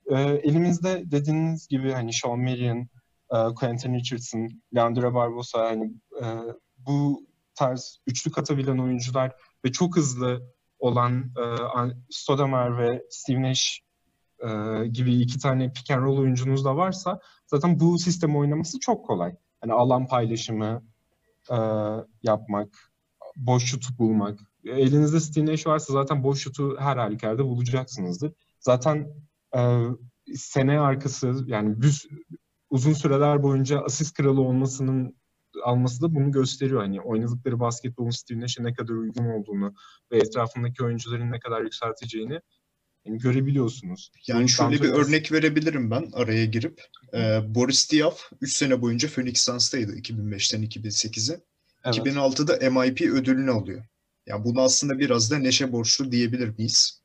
[0.07, 2.89] E, elimizde dediğiniz gibi hani Sean Marion,
[3.31, 6.25] e, Quentin Richardson, Leandro Barbosa hani e,
[6.77, 9.33] bu tarz üçlük atabilen oyuncular
[9.65, 11.45] ve çok hızlı olan e,
[12.11, 13.86] Stoudemire ve Steve Nash
[14.43, 19.07] e, gibi iki tane pick and roll oyuncunuz da varsa zaten bu sistem oynaması çok
[19.07, 19.37] kolay.
[19.61, 20.83] Hani alan paylaşımı
[21.51, 21.57] e,
[22.23, 22.93] yapmak,
[23.37, 24.41] boş şutu bulmak.
[24.65, 28.33] Elinizde Steve Nash varsa zaten boş şutu her halükarda bulacaksınızdır.
[28.61, 29.09] Zaten
[29.57, 29.83] e,
[30.35, 32.09] sene arkası yani bir,
[32.71, 35.17] uzun süreler boyunca asist kralı olmasının
[35.65, 36.81] alması da bunu gösteriyor.
[36.81, 39.75] Hani oynadıkları basketbolun Nash'e ne kadar uygun olduğunu
[40.13, 42.41] ve etrafındaki oyuncuların ne kadar yükselteceğini
[43.07, 44.13] görebiliyorsunuz.
[44.27, 46.83] Yani Bu şöyle bir örnek verebilirim ben araya girip.
[47.15, 51.41] Ee, Boris Diaw 3 sene boyunca Phoenix Suns'taydı 2005'ten 2008'e.
[51.85, 51.97] Evet.
[51.97, 53.83] 2006'da MIP ödülünü alıyor.
[54.27, 57.03] Yani bunu aslında biraz da Neşe borçlu diyebilir miyiz?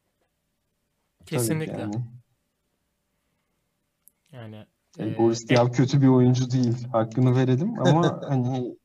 [1.26, 1.80] Kesinlikle.
[1.80, 1.96] yani.
[4.32, 4.66] Yani
[4.98, 6.88] Yani e, Boris Diaw kötü bir oyuncu değil.
[6.92, 8.76] Hakkını verelim ama hani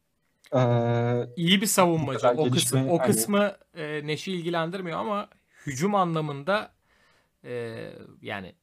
[0.55, 2.29] eee, iyi bir savunmacı.
[2.29, 5.29] O kısmı, gelişme, o hani- kısmı e, Neş'i ilgilendirmiyor ama
[5.67, 6.76] hücum anlamında
[7.47, 7.89] e,
[8.23, 8.55] yani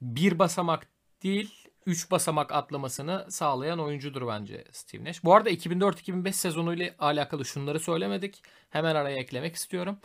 [0.00, 0.86] bir basamak
[1.22, 5.24] değil üç basamak atlamasını sağlayan oyuncudur bence Steve Nash.
[5.24, 8.42] Bu arada 2004-2005 sezonuyla alakalı şunları söylemedik.
[8.70, 9.98] Hemen araya eklemek istiyorum.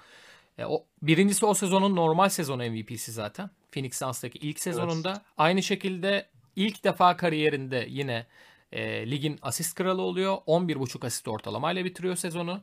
[0.58, 3.50] E, o, birincisi o sezonun normal sezon MVP'si zaten.
[3.72, 5.22] Phoenix Suns'taki ilk sezonunda.
[5.38, 8.26] Aynı şekilde ilk defa kariyerinde yine
[8.72, 10.34] e, ligin asist kralı oluyor.
[10.36, 12.62] 11.5 asist ortalamayla bitiriyor sezonu.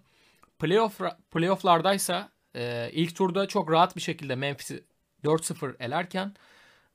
[0.58, 4.84] Playoff playoff'lardaysa e, ilk turda çok rahat bir şekilde Memphis'i
[5.24, 6.34] 4-0 elerken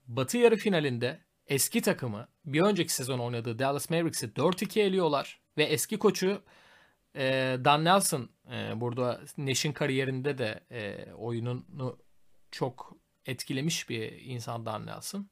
[0.07, 5.99] Batı yarı finalinde eski takımı bir önceki sezon oynadığı Dallas Mavericks'i 4-2 eliyorlar ve eski
[5.99, 6.41] koçu
[7.15, 11.99] e, Dan Nelson e, burada Nash'in kariyerinde de e, oyununu
[12.51, 15.29] çok etkilemiş bir insan Dan Nelson.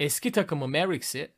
[0.00, 1.30] Eski takımı Mavericks'i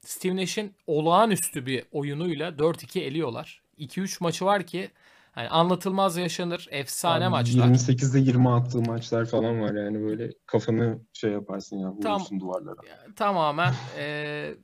[0.00, 3.62] Steve Nash'in olağanüstü bir oyunuyla 4-2 eliyorlar.
[3.78, 4.90] 2-3 maçı var ki
[5.36, 6.68] yani anlatılmaz yaşanır.
[6.70, 7.68] Efsane Abi maçlar.
[7.68, 12.76] 28'de 20 attığı maçlar falan var yani böyle kafanı şey yaparsın ya Tam- vurursun duvarlara.
[13.16, 14.54] tamamen e,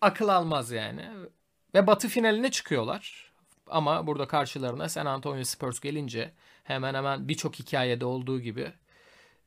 [0.00, 1.02] akıl almaz yani.
[1.74, 3.32] Ve batı finaline çıkıyorlar.
[3.66, 6.32] Ama burada karşılarına San Antonio Spurs gelince
[6.64, 8.72] hemen hemen birçok hikayede olduğu gibi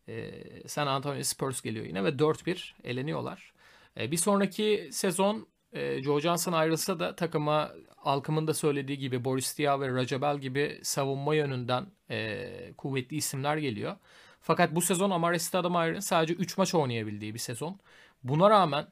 [0.07, 0.31] e,
[0.67, 3.53] San Antonio Spurs geliyor yine ve 4-1 eleniyorlar.
[3.99, 7.71] E, bir sonraki sezon e, Joe Johnson ayrılsa da takıma
[8.03, 13.95] Alkım'ın da söylediği gibi Boris Diaw ve Rajabel gibi savunma yönünden e, kuvvetli isimler geliyor.
[14.41, 17.79] Fakat bu sezon Amare Stoudemire'ın sadece 3 maç oynayabildiği bir sezon.
[18.23, 18.87] Buna rağmen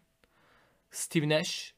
[0.91, 1.73] Steve Nash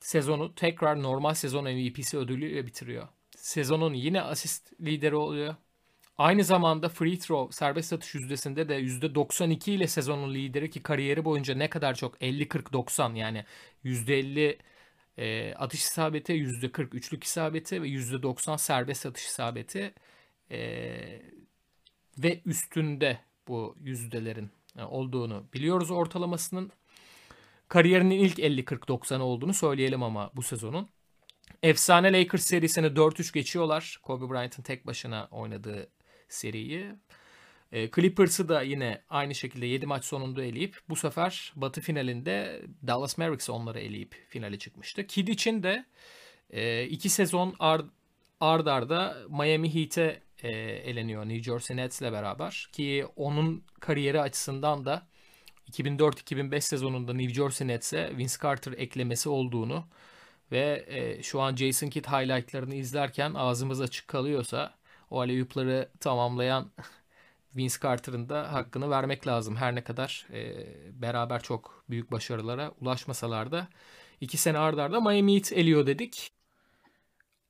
[0.00, 3.08] sezonu tekrar normal sezon MVP'si ödülüyle bitiriyor.
[3.36, 5.54] Sezonun yine asist lideri oluyor.
[6.18, 11.54] Aynı zamanda free throw serbest atış yüzdesinde de %92 ile sezonun lideri ki kariyeri boyunca
[11.54, 13.44] ne kadar çok 50-40-90 yani
[13.84, 14.58] %50
[15.20, 19.94] e, atış isabeti, %40 üçlük isabeti ve %90 serbest atış isabeti
[20.50, 20.60] e,
[22.18, 24.50] ve üstünde bu yüzdelerin
[24.88, 26.72] olduğunu biliyoruz ortalamasının.
[27.68, 30.88] Kariyerinin ilk 50-40-90 olduğunu söyleyelim ama bu sezonun.
[31.62, 34.00] Efsane Lakers serisini 4-3 geçiyorlar.
[34.02, 35.88] Kobe Bryant'ın tek başına oynadığı
[36.28, 36.86] seriyi.
[37.72, 43.18] E, Clippers'ı da yine aynı şekilde 7 maç sonunda eleyip bu sefer Batı finalinde Dallas
[43.18, 45.06] Mavericks onları eleyip finale çıkmıştı.
[45.06, 45.84] Kid için de
[46.50, 47.84] e, iki sezon ard,
[48.40, 50.48] ard arda Miami Heat'e e,
[50.90, 55.06] eleniyor New Jersey Nets'le beraber ki onun kariyeri açısından da
[55.70, 59.84] 2004-2005 sezonunda New Jersey Nets'e Vince Carter eklemesi olduğunu
[60.52, 64.74] ve e, şu an Jason Kidd highlightlarını izlerken ağzımız açık kalıyorsa
[65.10, 65.44] o alley
[66.00, 66.70] tamamlayan
[67.56, 69.56] Vince Carter'ın da hakkını vermek lazım.
[69.56, 70.66] Her ne kadar e,
[71.02, 73.68] beraber çok büyük başarılara ulaşmasalar da
[74.20, 76.32] iki sene ardarda arda Miami Heat eliyor dedik.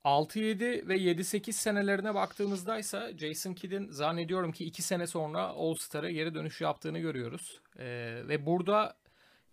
[0.04, 6.34] 6-7 ve 7-8 senelerine baktığımızda ise Jason Kidd'in zannediyorum ki 2 sene sonra All-Star'a geri
[6.34, 7.60] dönüş yaptığını görüyoruz.
[7.78, 8.96] Ee, ve burada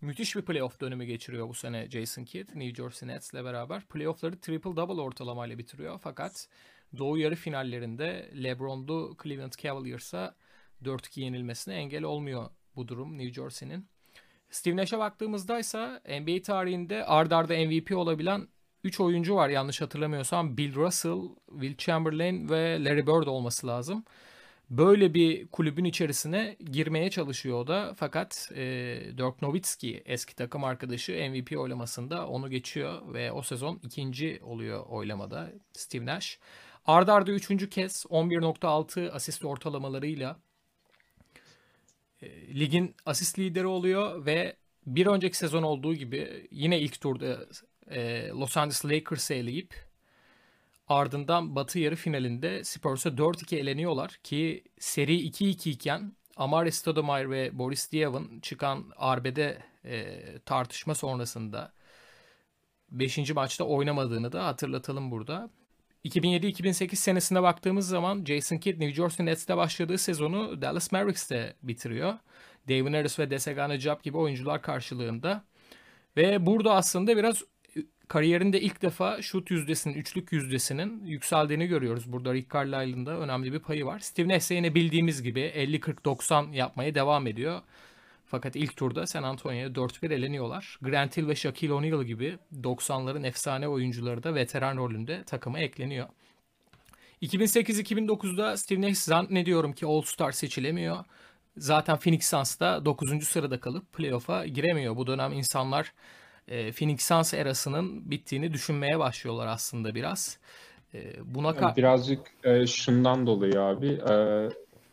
[0.00, 3.84] müthiş bir playoff dönemi geçiriyor bu sene Jason Kidd New Jersey Nets'le beraber.
[3.84, 6.48] Playoff'ları triple double ortalamayla bitiriyor fakat
[6.98, 10.34] Doğu yarı finallerinde LeBron'du Cleveland Cavaliers'a
[10.84, 13.88] 4-2 yenilmesine engel olmuyor bu durum New Jersey'nin.
[14.50, 18.48] Steve Nash'e baktığımızda ise NBA tarihinde ard arda MVP olabilen
[18.84, 20.56] 3 oyuncu var yanlış hatırlamıyorsam.
[20.56, 21.20] Bill Russell,
[21.50, 24.04] Will Chamberlain ve Larry Bird olması lazım.
[24.70, 27.94] Böyle bir kulübün içerisine girmeye çalışıyor o da.
[27.96, 28.64] Fakat e,
[29.18, 35.52] Dirk Nowitzki eski takım arkadaşı MVP oylamasında onu geçiyor ve o sezon ikinci oluyor oylamada
[35.72, 36.38] Steve Nash.
[36.88, 40.40] Arda arda üçüncü kez 11.6 asist ortalamalarıyla
[42.22, 47.46] e, ligin asist lideri oluyor ve bir önceki sezon olduğu gibi yine ilk turda
[47.90, 49.74] e, Los Angeles Lakers'ı eleyip
[50.88, 57.92] ardından Batı yarı finalinde Spurs'a 4-2 eleniyorlar ki seri 2-2 iken Amare Stoudemire ve Boris
[57.92, 61.72] Diaw'ın çıkan arbede e, tartışma sonrasında
[62.90, 63.30] 5.
[63.34, 65.50] maçta oynamadığını da hatırlatalım burada.
[66.04, 72.14] 2007-2008 senesine baktığımız zaman Jason Kidd New Jersey Nets'te başladığı sezonu Dallas Mavericks'te bitiriyor.
[72.68, 75.44] David Harris ve Desegane Job gibi oyuncular karşılığında.
[76.16, 77.44] Ve burada aslında biraz
[78.08, 82.12] kariyerinde ilk defa şut yüzdesinin, üçlük yüzdesinin yükseldiğini görüyoruz.
[82.12, 83.98] Burada Rick Carlisle'ın da önemli bir payı var.
[83.98, 87.62] Steve Nash yine bildiğimiz gibi 50-40-90 yapmaya devam ediyor.
[88.30, 90.78] Fakat ilk turda San Antonio'ya 4-1 eleniyorlar.
[90.82, 96.08] Grant Hill ve Shaquille O'Neal gibi 90'ların efsane oyuncuları da veteran rolünde takıma ekleniyor.
[97.22, 101.04] 2008-2009'da Steve Nash zannediyorum ki All-Star seçilemiyor.
[101.56, 103.24] Zaten Phoenix Suns'ta 9.
[103.24, 104.96] sırada kalıp playoff'a giremiyor.
[104.96, 105.92] Bu dönem insanlar
[106.48, 110.38] e, Phoenix Suns erasının bittiğini düşünmeye başlıyorlar aslında biraz.
[110.94, 114.00] E, buna ka- Birazcık e, şundan dolayı abi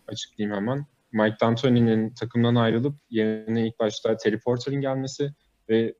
[0.07, 0.85] açıklayayım hemen.
[1.15, 5.33] Mike D'Antoni'nin takımdan ayrılıp yerine ilk başta Terry Porter'in gelmesi
[5.69, 5.95] ve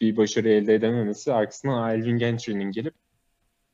[0.00, 2.94] bir başarı elde edememesi arkasından Alvin Gentry'nin gelip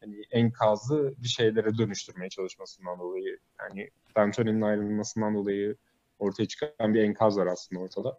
[0.00, 5.76] hani enkazı bir şeylere dönüştürmeye çalışmasından dolayı yani D'Antoni'nin ayrılmasından dolayı
[6.18, 8.18] ortaya çıkan bir enkaz var aslında ortada.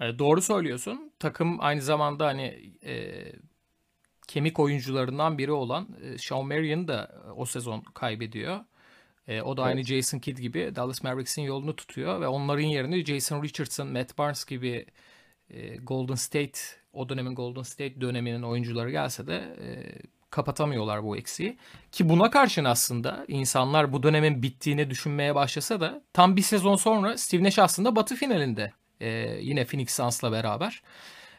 [0.00, 1.12] E, doğru söylüyorsun.
[1.18, 3.24] Takım aynı zamanda hani e,
[4.28, 8.60] kemik oyuncularından biri olan e, Sean Marion da e, o sezon kaybediyor.
[9.28, 9.86] E, o da aynı Evet.
[9.86, 14.86] Jason Kidd gibi Dallas Mavericks'in yolunu tutuyor ve onların yerine Jason Richardson, Matt Barnes gibi
[15.50, 16.58] e, Golden State
[16.92, 19.66] o dönemin Golden State döneminin oyuncuları gelse de e,
[20.30, 21.56] kapatamıyorlar bu eksiği.
[21.92, 27.18] Ki buna karşın aslında insanlar bu dönemin bittiğini düşünmeye başlasa da tam bir sezon sonra
[27.18, 30.82] Steve Nash aslında batı finalinde e, yine Phoenix Suns'la beraber.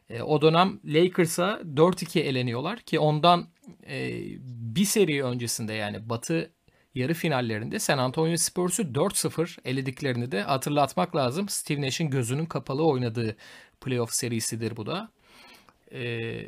[0.10, 3.48] E, o dönem Lakers'a 4-2 eleniyorlar ki ondan
[3.88, 6.52] e, bir seri öncesinde yani batı
[6.95, 11.49] yarı finallerinde San Antonio Spurs'u 4-0 elediklerini de hatırlatmak lazım.
[11.49, 13.36] Steve Nash'in gözünün kapalı oynadığı
[13.81, 15.10] playoff serisidir bu da.
[15.91, 16.01] Ee,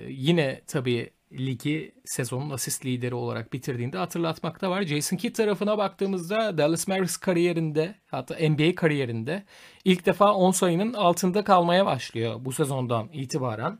[0.10, 4.83] yine tabii ligi sezonun asist lideri olarak bitirdiğinde hatırlatmakta var.
[4.83, 9.43] Jason Kidd tarafına baktığımızda Dallas Mavericks kariyerinde hatta NBA kariyerinde
[9.86, 13.79] ilk defa 10 sayının altında kalmaya başlıyor bu sezondan itibaren.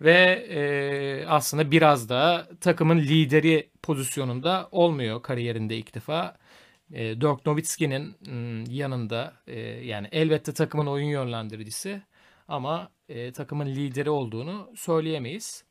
[0.00, 6.36] Ve e, aslında biraz da takımın lideri pozisyonunda olmuyor kariyerinde ilk defa.
[6.92, 12.02] E, Dirk Nowitzki'nin mm, yanında e, yani elbette takımın oyun yönlendiricisi
[12.48, 15.64] ama e, takımın lideri olduğunu söyleyemeyiz.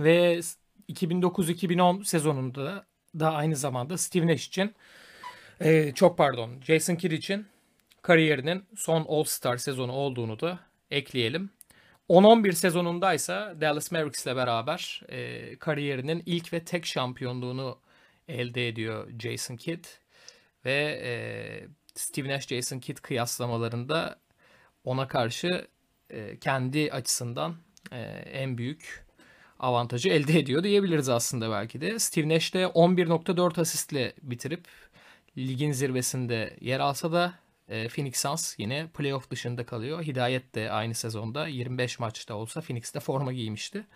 [0.00, 0.40] Ve
[0.88, 2.86] 2009-2010 sezonunda
[3.18, 4.74] da aynı zamanda Steve Nash için
[5.60, 7.46] e, çok pardon Jason Kidd için
[8.02, 10.58] kariyerinin son All-Star sezonu olduğunu da
[10.90, 11.50] ekleyelim.
[12.12, 17.78] 10-11 sezonundaysa Dallas Mavericks'le beraber e, kariyerinin ilk ve tek şampiyonluğunu
[18.28, 19.84] elde ediyor Jason Kidd.
[20.64, 21.12] Ve e,
[21.94, 24.18] Steve Nash Jason Kidd kıyaslamalarında
[24.84, 25.66] ona karşı
[26.10, 27.56] e, kendi açısından
[27.92, 28.00] e,
[28.32, 29.06] en büyük
[29.58, 31.98] avantajı elde ediyor diyebiliriz aslında belki de.
[31.98, 34.64] Steve Nash de 11.4 asistle bitirip
[35.38, 37.34] ligin zirvesinde yer alsa da
[37.72, 40.02] e, Phoenix Suns yine playoff dışında kalıyor.
[40.02, 43.86] Hidayet de aynı sezonda 25 maçta olsa Phoenix'te forma giymişti.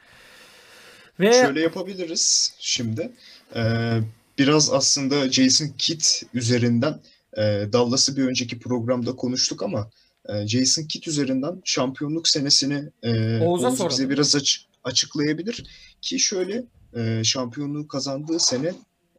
[1.21, 3.13] Ve Şöyle yapabiliriz şimdi.
[3.57, 4.01] Ee,
[4.39, 6.03] biraz aslında Jason Kidd
[6.35, 7.01] üzerinden
[7.37, 9.91] e, Dallas'ı bir önceki programda konuştuk ama
[10.29, 15.65] e, Jason Kidd üzerinden şampiyonluk senesini e, Oğuz'a Oğuz bize biraz aç- açıklayabilir
[16.03, 16.65] ki şöyle
[16.97, 18.73] e, şampiyonluğu kazandığı sene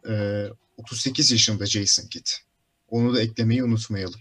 [0.10, 0.46] e,
[0.78, 2.28] 38 yaşında Jason Kidd.
[2.89, 4.20] Onu da eklemeyi unutmayalım.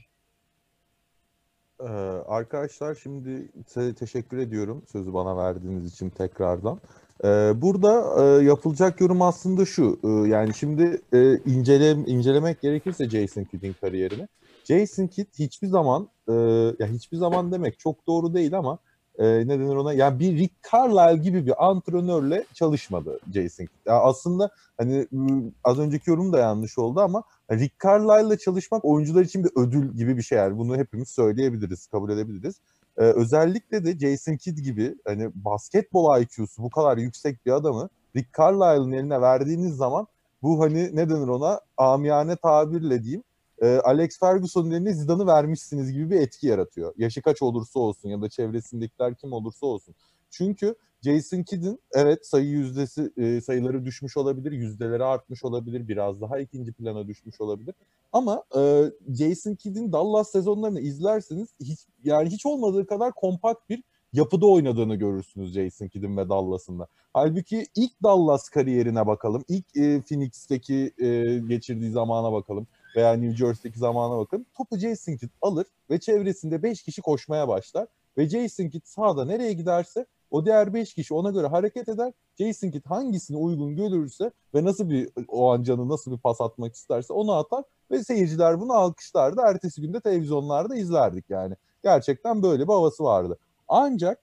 [1.81, 1.85] Ee,
[2.27, 6.81] arkadaşlar şimdi size teşekkür ediyorum sözü bana verdiğiniz için tekrardan.
[7.25, 10.01] Ee, burada e, yapılacak yorum aslında şu.
[10.05, 14.29] e, yani şimdi e, incele, incelemek gerekirse Jason Kidd'in kariyerini.
[14.65, 16.33] Jason Kidd hiçbir zaman e,
[16.79, 18.79] ya hiçbir zaman demek çok doğru değil ama
[19.18, 19.92] e, ne denir ona?
[19.92, 23.87] Yani bir Rick Carlisle gibi bir antrenörle çalışmadı Jason Kidd.
[23.87, 29.22] Ya aslında hani m, az önceki yorum da yanlış oldu ama Rick Carlisle'la çalışmak oyuncular
[29.22, 32.61] için bir ödül gibi bir şey yani bunu hepimiz söyleyebiliriz, kabul edebiliriz.
[32.98, 38.38] Ee, özellikle de Jason Kidd gibi hani basketbol IQ'su bu kadar yüksek bir adamı Rick
[38.38, 40.07] Carlisle'ın eline verdiğiniz zaman
[40.42, 43.22] bu hani ne denir ona amiyane tabirle diyeyim
[43.62, 46.95] e, Alex Ferguson'un eline Zidane'ı vermişsiniz gibi bir etki yaratıyor.
[46.97, 49.95] Yaşı kaç olursa olsun ya da çevresindekiler kim olursa olsun.
[50.31, 56.38] Çünkü Jason Kidd'in evet sayı yüzdesi e, sayıları düşmüş olabilir, yüzdeleri artmış olabilir, biraz daha
[56.38, 57.75] ikinci plana düşmüş olabilir.
[58.12, 58.85] Ama e,
[59.19, 65.53] Jason Kidd'in Dallas sezonlarını izlerseniz hiç yani hiç olmadığı kadar kompakt bir yapıda oynadığını görürsünüz
[65.53, 69.45] Jason Kidd'in ve Dallas'ın Halbuki ilk Dallas kariyerine bakalım.
[69.49, 72.66] ilk e, Phoenix'teki e, geçirdiği zamana bakalım
[72.97, 74.47] veya New Jersey'deki zamana bakın.
[74.55, 77.87] Topu Jason Kidd alır ve çevresinde 5 kişi koşmaya başlar.
[78.19, 82.13] Ve Jason Kidd sağda nereye giderse o diğer 5 kişi ona göre hareket eder.
[82.39, 86.75] Jason Kidd hangisini uygun görürse ve nasıl bir o an canı nasıl bir pas atmak
[86.75, 89.41] isterse onu atar ve seyirciler bunu alkışlardı.
[89.45, 91.55] Ertesi günde televizyonlarda izlerdik yani.
[91.83, 93.39] Gerçekten böyle bir havası vardı.
[93.69, 94.21] Ancak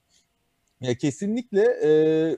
[0.80, 1.90] ya kesinlikle e,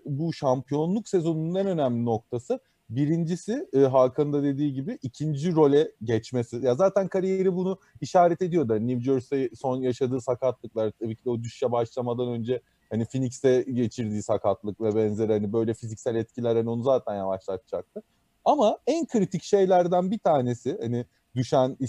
[0.04, 6.56] bu şampiyonluk sezonunun en önemli noktası birincisi e, Hakan'ın da dediği gibi ikinci role geçmesi.
[6.56, 8.72] Ya zaten kariyeri bunu işaret ediyordu.
[8.72, 12.60] Hani New Jersey son yaşadığı sakatlıklar tabii ki o düşüşe başlamadan önce
[12.90, 18.02] hani Phoenix'te geçirdiği sakatlık ve benzeri hani böyle fiziksel etkiler hani onu zaten yavaşlatacaktı.
[18.44, 21.86] Ama en kritik şeylerden bir tanesi hani düşen e,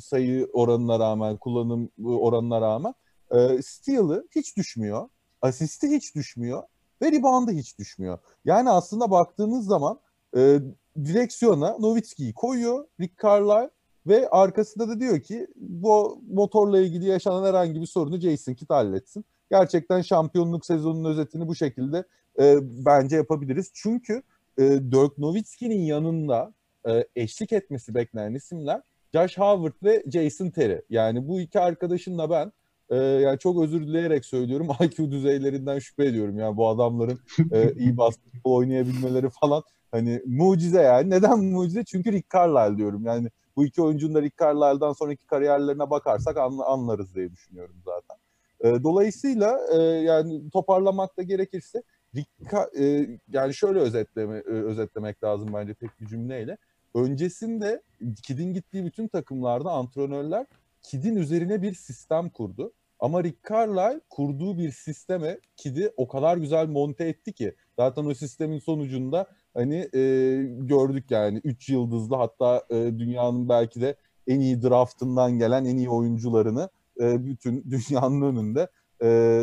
[0.00, 2.94] sayı oranına rağmen, kullanım oranına rağmen
[3.30, 5.08] e, steal'ı hiç düşmüyor.
[5.42, 6.62] Asisti hiç düşmüyor
[7.02, 8.18] ve rebound'ı hiç düşmüyor.
[8.44, 10.00] Yani aslında baktığınız zaman
[10.36, 10.58] e,
[11.04, 13.70] direksiyona Nowitzki'yi koyuyor Rick Carlisle
[14.06, 19.24] ve arkasında da diyor ki bu motorla ilgili yaşanan herhangi bir sorunu Jason Kidd halletsin.
[19.50, 22.04] Gerçekten şampiyonluk sezonunun özetini bu şekilde
[22.40, 23.70] e, bence yapabiliriz.
[23.74, 24.22] Çünkü
[24.58, 26.52] e, Dirk Nowitzki'nin yanında
[26.88, 28.80] e, eşlik etmesi beklenen isimler
[29.14, 30.82] Josh Howard ve Jason Terry.
[30.90, 32.52] Yani bu iki arkadaşımla ben
[32.92, 36.38] e, yani çok özür dileyerek söylüyorum IQ düzeylerinden şüphe ediyorum.
[36.38, 37.20] Yani bu adamların
[37.52, 41.10] e, iyi basketbol oynayabilmeleri falan hani mucize yani.
[41.10, 41.84] Neden mucize?
[41.84, 43.06] Çünkü Rick Carlisle diyorum.
[43.06, 46.36] Yani bu iki oyuncunun da Rick Carlisle'dan sonraki kariyerlerine bakarsak
[46.66, 48.16] anlarız diye düşünüyorum zaten.
[48.60, 51.82] E, dolayısıyla e, yani toparlamak da gerekirse
[52.16, 56.58] Ricka, e, yani şöyle özetleme, e, özetlemek lazım bence tek bir cümleyle.
[56.94, 57.82] Öncesinde
[58.22, 60.46] Kid'in gittiği bütün takımlarda antrenörler
[60.82, 62.72] Kid'in üzerine bir sistem kurdu.
[63.02, 68.14] Ama Rick Carlisle kurduğu bir sisteme Kid'i o kadar güzel monte etti ki zaten o
[68.14, 70.00] sistemin sonucunda hani e,
[70.46, 73.96] gördük yani 3 yıldızlı hatta e, dünyanın belki de
[74.26, 76.68] en iyi draftından gelen en iyi oyuncularını
[77.00, 78.68] e, bütün dünyanın önünde
[79.02, 79.42] e,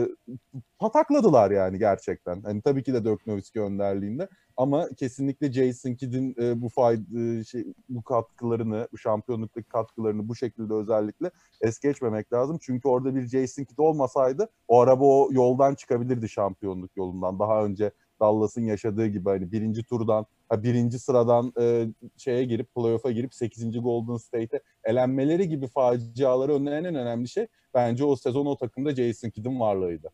[0.80, 2.42] patakladılar yani gerçekten.
[2.42, 4.28] Hani tabii ki de Dirk Nowitzki önderliğinde
[4.60, 10.74] ama kesinlikle Jason Kidd'in e, bu fayda, şey, bu katkılarını, bu şampiyonluktaki katkılarını bu şekilde
[10.74, 11.32] özellikle
[11.62, 12.58] es geçmemek lazım.
[12.62, 17.40] Çünkü orada bir Jason Kidd olmasaydı o araba o yoldan çıkabilirdi şampiyonluk yolundan.
[17.40, 21.88] Daha önce Dallas'ın yaşadığı gibi hani birinci turdan, birinci sıradan e,
[22.18, 23.82] şeye girip playoff'a girip 8.
[23.82, 29.30] Golden State'e elenmeleri gibi faciaları önleyen en önemli şey bence o sezon o takımda Jason
[29.30, 30.12] Kidd'in varlığıydı.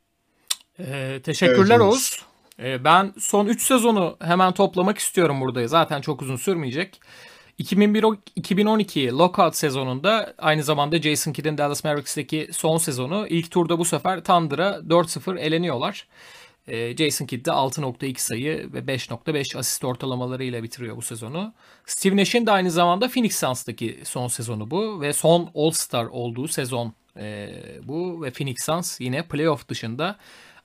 [0.80, 2.26] Ee, teşekkürler evet, Oğuz.
[2.60, 5.68] Ee, ben son 3 sezonu hemen toplamak istiyorum burada.
[5.68, 7.00] Zaten çok uzun sürmeyecek.
[7.60, 13.28] 2001-2012 lockout sezonunda aynı zamanda Jason Kidd'in Dallas Mavericks'teki son sezonu.
[13.28, 16.08] ilk turda bu sefer Thunder'a 4-0 eleniyorlar.
[16.68, 21.54] Ee, Jason Kidd de 6.2 sayı ve 5.5 asist ortalamalarıyla bitiriyor bu sezonu.
[21.86, 26.94] Steve Nash'in de aynı zamanda Phoenix Suns'taki son sezonu bu ve son All-Star olduğu sezon
[27.18, 27.50] e,
[27.84, 30.18] bu ve Phoenix Suns yine playoff dışında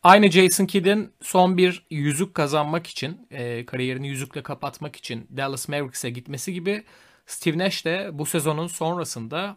[0.03, 6.11] Aynı Jason Kidd'in son bir yüzük kazanmak için, e, kariyerini yüzükle kapatmak için Dallas Mavericks'e
[6.11, 6.85] gitmesi gibi
[7.27, 9.57] Steve Nash de bu sezonun sonrasında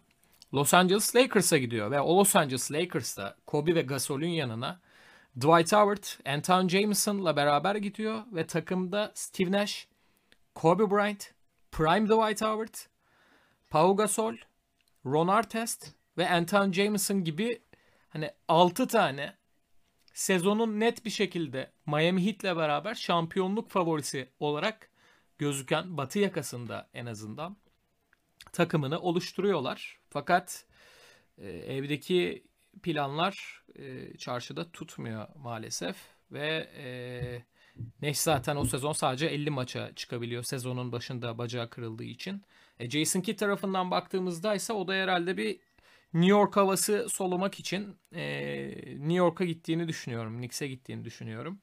[0.53, 4.79] Los Angeles Lakers'a gidiyor ve o Los Angeles Lakers'ta Kobe ve Gasol'ün yanına
[5.35, 9.87] Dwight Howard, Anton Jameson'la beraber gidiyor ve takımda Steve Nash,
[10.55, 11.33] Kobe Bryant,
[11.71, 12.75] Prime Dwight Howard,
[13.69, 14.35] Pau Gasol,
[15.05, 17.61] Ron Artest ve Anton Jameson gibi
[18.09, 19.35] hani 6 tane
[20.13, 24.89] sezonun net bir şekilde Miami Heat'le beraber şampiyonluk favorisi olarak
[25.37, 27.57] gözüken Batı yakasında en azından
[28.51, 29.99] takımını oluşturuyorlar.
[30.09, 30.65] Fakat
[31.37, 32.43] e, evdeki
[32.83, 35.95] planlar e, çarşıda tutmuyor maalesef
[36.31, 36.85] ve e,
[38.01, 42.41] Neş zaten o sezon sadece 50 maça çıkabiliyor sezonun başında bacağı kırıldığı için.
[42.79, 45.59] E, Jason Kidd tarafından baktığımızda ise o da herhalde bir
[46.13, 50.37] New York havası solumak için e, New York'a gittiğini düşünüyorum.
[50.37, 51.59] Knicks'e gittiğini düşünüyorum.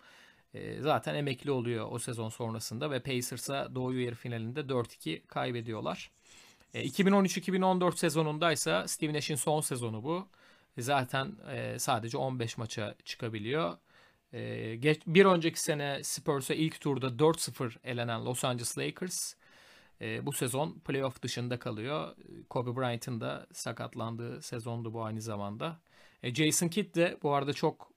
[0.54, 6.10] E, zaten emekli oluyor o sezon sonrasında ve Pacers'a Doğu yarı finalinde 4-2 kaybediyorlar.
[6.74, 10.28] E, 2013-2014 sezonunda ise Steve Nash'in son sezonu bu.
[10.76, 13.78] E, zaten e, sadece 15 maça çıkabiliyor.
[14.32, 19.34] E, geç, bir önceki sene Spurs'a ilk turda 4-0 elenen Los Angeles Lakers
[20.00, 22.16] e, bu sezon playoff dışında kalıyor.
[22.50, 25.80] Kobe Bryant'ın da sakatlandığı sezondu bu aynı zamanda.
[26.22, 27.90] E, Jason Kidd de bu arada çok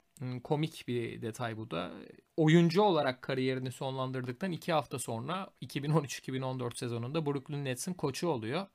[0.43, 1.91] komik bir detay bu da.
[2.37, 8.67] Oyuncu olarak kariyerini sonlandırdıktan iki hafta sonra 2013-2014 sezonunda Brooklyn Nets'in koçu oluyor.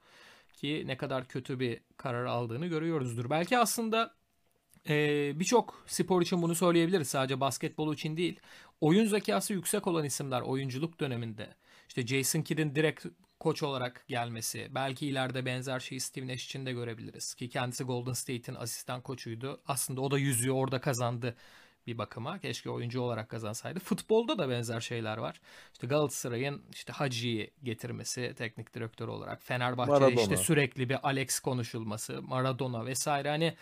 [0.55, 3.31] Ki ne kadar kötü bir karar aldığını görüyoruzdur.
[3.31, 4.14] Belki aslında
[4.89, 4.95] e,
[5.41, 7.09] birçok spor için bunu söyleyebiliriz.
[7.09, 8.41] Sadece basketbol için değil.
[8.81, 11.55] Oyun zekası yüksek olan isimler oyunculuk döneminde
[11.89, 13.07] işte Jason Kidd'in direkt
[13.41, 14.68] koç olarak gelmesi.
[14.74, 17.34] Belki ileride benzer şeyi Steve Nash için de görebiliriz.
[17.34, 19.61] Ki kendisi Golden State'in asistan koçuydu.
[19.66, 21.36] Aslında o da yüzüğü orada kazandı
[21.86, 22.39] bir bakıma.
[22.39, 23.78] Keşke oyuncu olarak kazansaydı.
[23.78, 25.41] Futbolda da benzer şeyler var.
[25.72, 29.43] İşte Galatasaray'ın işte Hacı'yı getirmesi teknik direktör olarak.
[29.43, 32.22] Fenerbahçe'de işte sürekli bir Alex konuşulması.
[32.22, 33.28] Maradona vesaire.
[33.28, 33.55] Hani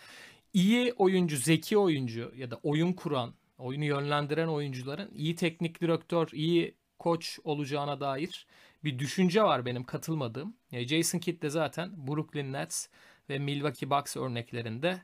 [0.53, 6.75] iyi oyuncu, zeki oyuncu ya da oyun kuran, oyunu yönlendiren oyuncuların iyi teknik direktör, iyi
[7.07, 8.47] koç olacağına dair
[8.83, 10.55] bir düşünce var benim katılmadığım.
[10.71, 12.87] Jason Kidd de zaten Brooklyn Nets
[13.29, 15.01] ve Milwaukee Bucks örneklerinde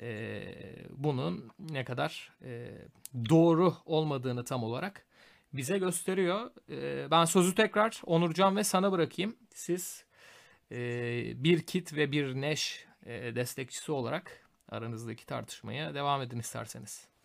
[0.00, 0.42] e,
[0.90, 2.68] bunun ne kadar e,
[3.28, 5.06] doğru olmadığını tam olarak
[5.52, 6.50] bize gösteriyor.
[6.70, 9.36] E, ben sözü tekrar Onurcan ve sana bırakayım.
[9.54, 10.04] Siz
[10.72, 10.78] e,
[11.44, 17.15] bir Kit ve bir Neş e, destekçisi olarak aranızdaki tartışmaya devam edin isterseniz.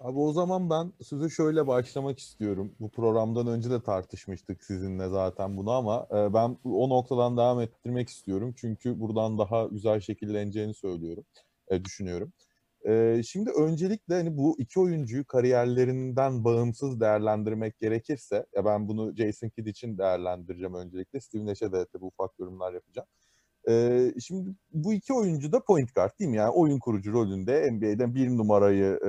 [0.00, 2.74] Abi o zaman ben size şöyle başlamak istiyorum.
[2.80, 8.08] Bu programdan önce de tartışmıştık sizinle zaten bunu ama e, ben o noktadan devam ettirmek
[8.08, 8.54] istiyorum.
[8.56, 11.24] Çünkü buradan daha güzel şekilleneceğini söylüyorum,
[11.68, 12.32] e, düşünüyorum.
[12.88, 19.48] E, şimdi öncelikle hani bu iki oyuncuyu kariyerlerinden bağımsız değerlendirmek gerekirse, ya ben bunu Jason
[19.48, 21.20] Kidd için değerlendireceğim öncelikle.
[21.20, 23.08] Steve Nash'e de tabii ufak yorumlar yapacağım.
[24.20, 26.36] Şimdi bu iki oyuncu da point guard değil mi?
[26.36, 29.00] Yani oyun kurucu rolünde NBA'den bir numarayı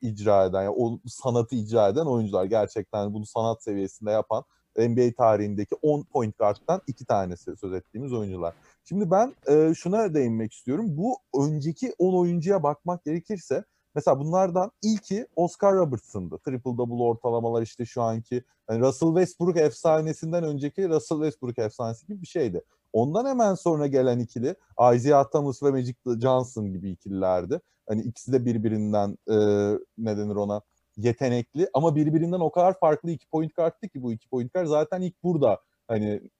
[0.00, 2.44] icra eden, yani o sanatı icra eden oyuncular.
[2.44, 4.44] Gerçekten bunu sanat seviyesinde yapan
[4.78, 8.54] NBA tarihindeki 10 point guard'tan iki tanesi söz ettiğimiz oyuncular.
[8.84, 10.86] Şimdi ben e, şuna değinmek istiyorum.
[10.88, 16.38] Bu önceki 10 oyuncuya bakmak gerekirse mesela bunlardan ilki Oscar Robertson'dı.
[16.38, 22.22] Triple double ortalamalar işte şu anki yani Russell Westbrook efsanesinden önceki Russell Westbrook efsanesi gibi
[22.22, 22.62] bir şeydi.
[22.92, 24.54] Ondan hemen sonra gelen ikili
[24.94, 27.60] Isaiah Thomas ve Magic Johnson gibi ikililerdi.
[27.88, 29.36] Hani ikisi de birbirinden e,
[29.98, 30.60] ne denir ona
[30.96, 35.02] yetenekli ama birbirinden o kadar farklı iki point guard'tı ki bu iki point guard zaten
[35.02, 36.30] ilk burada hani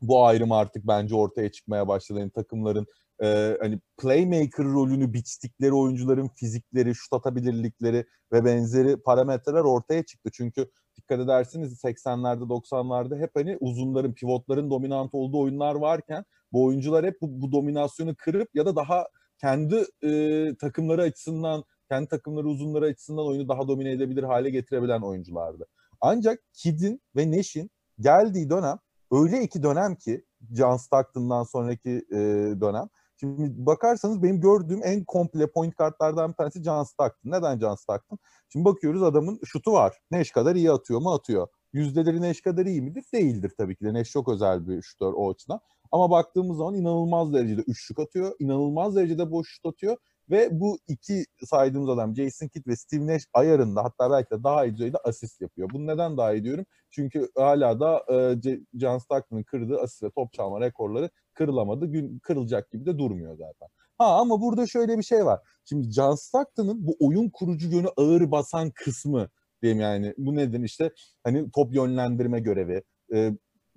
[0.00, 2.18] bu ayrım artık bence ortaya çıkmaya başladı.
[2.20, 2.86] Yani takımların
[3.22, 10.30] e, hani playmaker rolünü biçtikleri oyuncuların fizikleri, şut atabilirlikleri ve benzeri parametreler ortaya çıktı.
[10.32, 17.06] Çünkü dikkat edersiniz 80'lerde 90'larda hep hani uzunların, pivotların dominant olduğu oyunlar varken bu oyuncular
[17.06, 19.06] hep bu, bu dominasyonu kırıp ya da daha
[19.40, 25.66] kendi e, takımları açısından, kendi takımları uzunları açısından oyunu daha domine edebilir hale getirebilen oyunculardı.
[26.00, 27.70] Ancak Kidd'in ve Nash'in
[28.00, 28.78] geldiği dönem
[29.12, 30.24] öyle iki dönem ki
[30.56, 32.16] John Stockton'dan sonraki e,
[32.60, 32.88] dönem.
[33.22, 37.30] Şimdi bakarsanız benim gördüğüm en komple point kartlardan bir tanesi John Stockton.
[37.30, 38.18] Neden John Stockton?
[38.48, 39.98] Şimdi bakıyoruz adamın şutu var.
[40.10, 41.12] Neş kadar iyi atıyor mu?
[41.12, 41.48] Atıyor.
[41.72, 43.04] Yüzdeleri Neş kadar iyi midir?
[43.14, 43.94] Değildir tabii ki de.
[43.94, 45.60] Neş çok özel bir şutör o açıdan.
[45.92, 48.32] Ama baktığımız zaman inanılmaz derecede üçlük atıyor.
[48.38, 49.96] inanılmaz derecede boş şut atıyor.
[50.32, 54.64] Ve bu iki saydığımız adam Jason Kidd ve Steve Nash ayarında hatta belki de daha
[54.64, 55.70] iyi düzeyde asist yapıyor.
[55.72, 56.66] Bunu neden daha iyi diyorum?
[56.90, 61.86] Çünkü hala da e, John Stockton'ın kırdığı asist ve top çalma rekorları kırılamadı.
[61.86, 63.68] Gün kırılacak gibi de durmuyor zaten.
[63.98, 65.40] Ha ama burada şöyle bir şey var.
[65.64, 69.28] Şimdi John Stockton'ın bu oyun kurucu yönü ağır basan kısmı
[69.62, 70.14] diyeyim yani.
[70.18, 70.90] Bu nedir işte
[71.24, 72.82] hani top yönlendirme görevi,
[73.14, 73.32] e,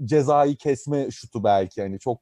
[0.06, 2.22] cezayı kesme şutu belki hani çok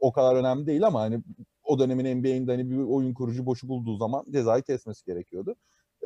[0.00, 1.22] o kadar önemli değil ama hani
[1.64, 5.56] o dönemin NBA'inde hani bir oyun kurucu boşu bulduğu zaman cezayı kesmesi gerekiyordu.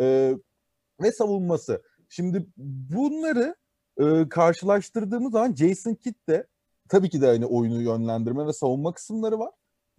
[0.01, 0.35] E,
[1.03, 1.83] ve savunması.
[2.09, 3.57] Şimdi bunları
[4.01, 6.47] e, karşılaştırdığımız zaman Jason Kidd de
[6.89, 9.51] tabii ki de hani oyunu yönlendirme ve savunma kısımları var.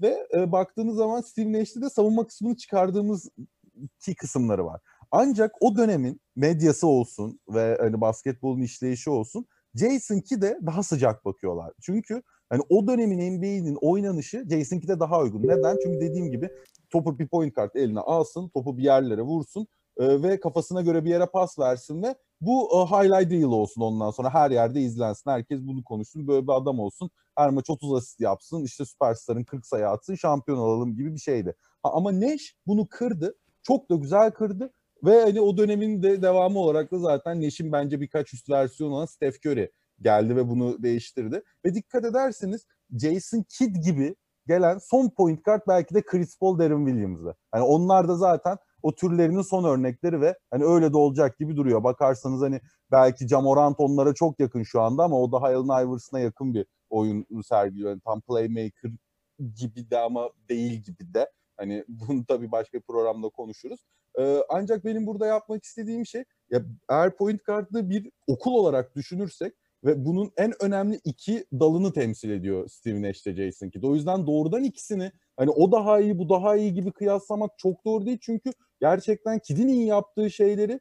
[0.02, 3.30] Ve e, baktığınız zaman Steve Nash'te de savunma kısmını çıkardığımız
[3.76, 4.82] iki kısımları var.
[5.12, 9.46] Ancak o dönemin medyası olsun ve hani basketbolun işleyişi olsun
[9.76, 11.74] Jason Kidd'e daha sıcak bakıyorlar.
[11.82, 15.48] Çünkü hani o dönemin NBA'nin oynanışı Jason Kidd'e daha uygun.
[15.48, 15.78] Neden?
[15.84, 16.50] Çünkü dediğim gibi
[16.90, 21.10] topu bir point kart eline alsın, topu bir yerlere vursun e, ve kafasına göre bir
[21.10, 25.32] yere pas versin ve bu e, highlight reel olsun ondan sonra her yerde izlensin.
[25.32, 26.28] Herkes bunu konuşsun.
[26.28, 27.10] Böyle bir adam olsun.
[27.36, 28.64] Her maç 30 asist yapsın.
[28.64, 30.16] işte süperstarın 40 sayı atsın.
[30.16, 31.56] Şampiyon olalım gibi bir şeydi.
[31.84, 33.36] Ha, ama Nash bunu kırdı.
[33.64, 34.74] Çok da güzel kırdı.
[35.04, 39.06] Ve hani o dönemin de devamı olarak da zaten Nash'in bence birkaç üst versiyonu olan
[39.06, 39.72] Steph Curry
[40.02, 41.44] geldi ve bunu değiştirdi.
[41.66, 44.16] Ve dikkat ederseniz Jason Kidd gibi
[44.48, 47.36] gelen son point guard belki de Chris Paul, Darren Williams'ı.
[47.52, 51.84] Hani onlar da zaten o türlerinin son örnekleri ve hani öyle de olacak gibi duruyor.
[51.84, 56.54] Bakarsanız hani belki Jamorant onlara çok yakın şu anda ama o da Allen Iverson'a yakın
[56.54, 57.90] bir oyun sergiliyor.
[57.90, 58.92] Yani tam playmaker
[59.56, 61.32] gibi de ama değil gibi de.
[61.58, 63.80] Hani bunu tabii başka bir programda konuşuruz.
[64.20, 69.54] Ee, ancak benim burada yapmak istediğim şey ya eğer point guard'ı bir okul olarak düşünürsek
[69.84, 73.84] ve bunun en önemli iki dalını temsil ediyor Steve Nash ile Jason Kidd.
[73.84, 78.06] O yüzden doğrudan ikisini hani o daha iyi bu daha iyi gibi kıyaslamak çok doğru
[78.06, 78.18] değil.
[78.22, 78.52] Çünkü
[78.82, 80.80] gerçekten Kidd'in iyi yaptığı şeyleri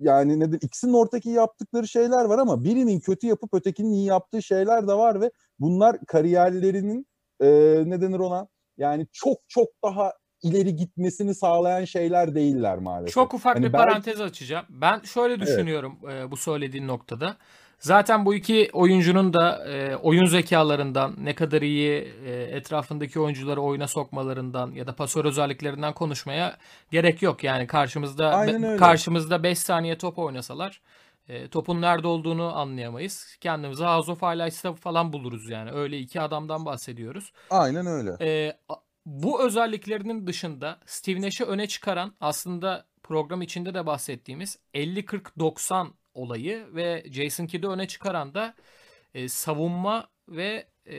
[0.00, 4.88] yani nedir ikisinin ortaki yaptıkları şeyler var ama birinin kötü yapıp ötekinin iyi yaptığı şeyler
[4.88, 7.06] de var ve bunlar kariyerlerinin
[7.40, 7.46] e,
[7.86, 13.14] ne denir ona yani çok çok daha ileri gitmesini sağlayan şeyler değiller maalesef.
[13.14, 13.84] Çok ufak hani bir belki...
[13.84, 14.66] parantez açacağım.
[14.68, 16.24] Ben şöyle düşünüyorum evet.
[16.24, 17.36] e, bu söylediğin noktada.
[17.78, 23.88] Zaten bu iki oyuncunun da e, oyun zekalarından ne kadar iyi e, etrafındaki oyuncuları oyuna
[23.88, 26.56] sokmalarından ya da pasör özelliklerinden konuşmaya
[26.90, 27.44] gerek yok.
[27.44, 30.80] Yani karşımızda be, karşımızda 5 saniye top oynasalar
[31.28, 33.36] e, topun nerede olduğunu anlayamayız.
[33.40, 35.70] Kendimizi House of Highlights'ta falan buluruz yani.
[35.70, 37.32] Öyle iki adamdan bahsediyoruz.
[37.50, 38.16] Aynen öyle.
[38.20, 38.56] E,
[39.06, 45.88] bu özelliklerinin dışında Steve Nash'i öne çıkaran aslında program içinde de bahsettiğimiz 50-40-90
[46.18, 48.54] olayı ve Jason Kidd'i öne çıkaran da
[49.14, 50.98] e, savunma ve e,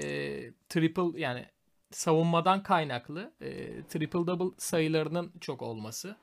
[0.69, 1.45] triple yani
[1.91, 6.15] savunmadan kaynaklı e, triple double sayılarının çok olması.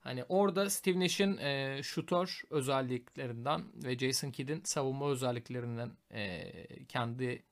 [0.00, 6.52] Hani orada Steve Nash'in e, şutör özelliklerinden ve Jason Kidd'in savunma özelliklerinden e,
[6.88, 7.42] kendi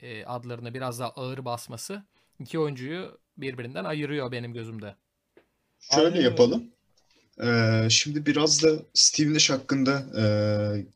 [0.00, 2.02] e, adlarına biraz daha ağır basması
[2.38, 4.94] iki oyuncuyu birbirinden ayırıyor benim gözümde.
[5.80, 6.20] Şöyle Aynen.
[6.20, 6.70] yapalım.
[7.42, 10.24] Ee, şimdi biraz da Steve Nash hakkında e,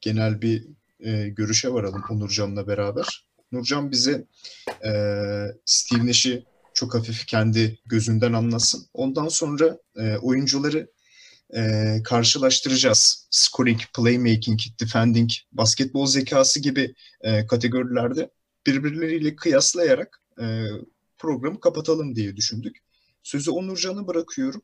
[0.00, 0.64] genel bir
[1.00, 3.24] e, görüşe varalım Onurcan'la beraber.
[3.52, 4.24] Nurcan bize
[4.84, 4.90] e,
[5.64, 8.86] Steve Nash'i çok hafif kendi gözünden anlasın.
[8.94, 10.90] Ondan sonra e, oyuncuları
[11.56, 13.28] e, karşılaştıracağız.
[13.30, 18.30] Scoring, playmaking, defending, basketbol zekası gibi e, kategorilerde
[18.66, 20.66] birbirleriyle kıyaslayarak e,
[21.18, 22.76] programı kapatalım diye düşündük.
[23.22, 24.62] Sözü Onurcan'a bırakıyorum.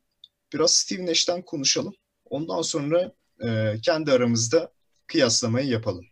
[0.52, 1.94] Biraz Steve Nash'ten konuşalım.
[2.24, 3.12] Ondan sonra
[3.44, 4.72] e, kendi aramızda
[5.06, 6.04] kıyaslamayı yapalım.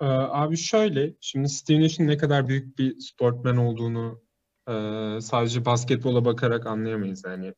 [0.00, 4.22] Ee, abi şöyle, şimdi Steve Nash'in ne kadar büyük bir sportman olduğunu
[4.68, 4.72] e,
[5.20, 7.22] sadece basketbola bakarak anlayamayız.
[7.26, 7.54] Yani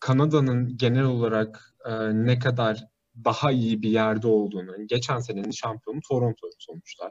[0.00, 2.84] Kanada'nın genel olarak e, ne kadar
[3.24, 7.10] daha iyi bir yerde olduğunu, geçen senenin şampiyonu Toronto sonuçta.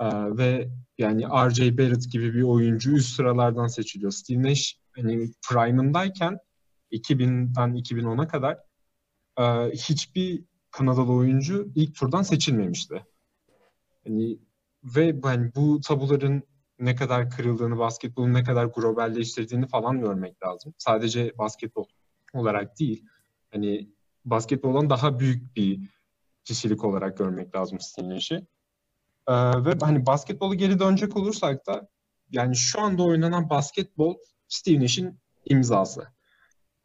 [0.00, 0.06] E,
[0.38, 0.68] ve
[0.98, 1.78] yani R.J.
[1.78, 4.12] Barrett gibi bir oyuncu üst sıralardan seçiliyor.
[4.12, 6.38] Steve Nash hani prime'ındayken
[6.92, 8.58] 2000'den 2010'a kadar
[9.38, 13.06] e, hiçbir Kanadalı oyuncu ilk turdan seçilmemişti.
[14.04, 14.38] Hani
[14.84, 16.42] ve hani bu tabuların
[16.78, 20.74] ne kadar kırıldığını, basketbolun ne kadar globalleştirdiğini falan görmek lazım.
[20.78, 21.84] Sadece basketbol
[22.32, 23.04] olarak değil.
[23.52, 23.90] Hani
[24.24, 25.80] basketboldan daha büyük bir
[26.44, 28.34] kişilik olarak görmek lazım Steve Nash'i.
[29.28, 29.34] Ee,
[29.64, 31.88] ve hani basketbolu geri dönecek olursak da
[32.30, 34.16] yani şu anda oynanan basketbol
[34.52, 36.06] Steve Nash'in imzası.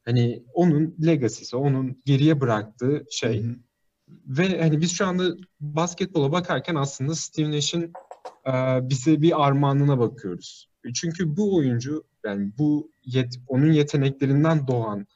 [0.06, 3.44] Hani onun legacy'si, onun geriye bıraktığı şey.
[3.44, 3.56] Hı hı.
[4.28, 5.24] Ve hani biz şu anda
[5.60, 7.94] basketbola bakarken aslında Steve Nash'in
[8.48, 8.54] e,
[8.90, 10.70] bize bir armağanına bakıyoruz.
[10.94, 15.08] Çünkü bu oyuncu yani bu yet, onun yeteneklerinden doğan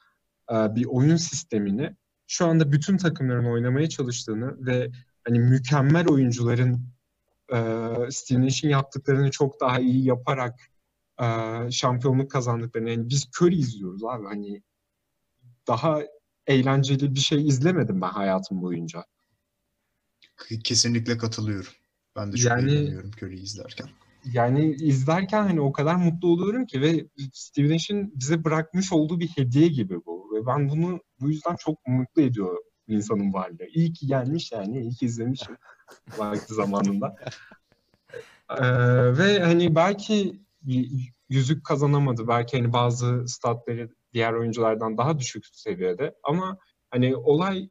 [0.52, 1.96] e, bir oyun sistemini
[2.26, 4.90] şu anda bütün takımların oynamaya çalıştığını ve
[5.24, 6.80] hani mükemmel oyuncuların
[7.52, 7.58] e,
[8.10, 10.71] Steve Nash'in yaptıklarını çok daha iyi yaparak
[11.22, 12.90] e, şampiyonluk kazandıklarını.
[12.90, 14.62] Yani biz Curry izliyoruz abi hani
[15.68, 16.02] daha
[16.46, 19.04] eğlenceli bir şey izlemedim ben hayatım boyunca.
[20.64, 21.72] Kesinlikle katılıyorum.
[22.16, 23.88] Ben de çok Yani- eğleniyorum Curry'i izlerken.
[24.32, 29.28] Yani izlerken hani o kadar mutlu oluyorum ki ve Steve Nash'in bize bırakmış olduğu bir
[29.28, 30.30] hediye gibi bu.
[30.34, 32.58] Ve ben bunu bu yüzden çok mutlu ediyor
[32.88, 33.66] insanın varlığı.
[33.74, 35.56] İyi ki gelmiş yani, iyi ki izlemişim
[36.18, 37.16] vakti zamanında.
[38.50, 40.40] Ee, ve hani belki
[41.28, 42.28] yüzük kazanamadı.
[42.28, 46.14] Belki hani bazı statları diğer oyunculardan daha düşük seviyede.
[46.22, 46.58] Ama
[46.90, 47.68] hani olay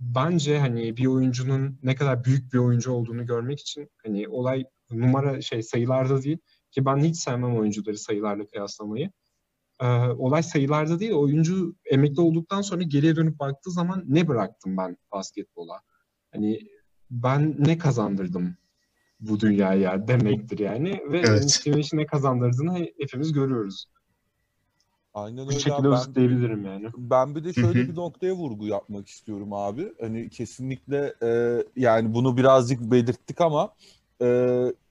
[0.00, 5.40] bence hani bir oyuncunun ne kadar büyük bir oyuncu olduğunu görmek için hani olay numara
[5.40, 6.38] şey sayılarda değil
[6.70, 9.10] ki ben hiç sevmem oyuncuları sayılarla kıyaslamayı.
[9.80, 14.96] Ee, olay sayılarda değil oyuncu emekli olduktan sonra geriye dönüp baktığı zaman ne bıraktım ben
[15.12, 15.80] basketbola?
[16.32, 16.60] Hani
[17.10, 18.56] ben ne kazandırdım
[19.20, 21.28] bu dünyaya demektir yani ve Evet.
[21.28, 21.50] evet.
[21.50, 23.84] Steve Nash'in ne kazandırdığını he- hepimiz görüyoruz.
[25.14, 25.58] Aynen Bu öyle.
[25.60, 26.86] şekilde Ben- özetleyebilirim yani.
[26.96, 29.92] Ben bir de şöyle bir noktaya vurgu yapmak istiyorum abi.
[30.00, 33.72] Hani kesinlikle e, yani bunu birazcık belirttik ama
[34.22, 34.26] e,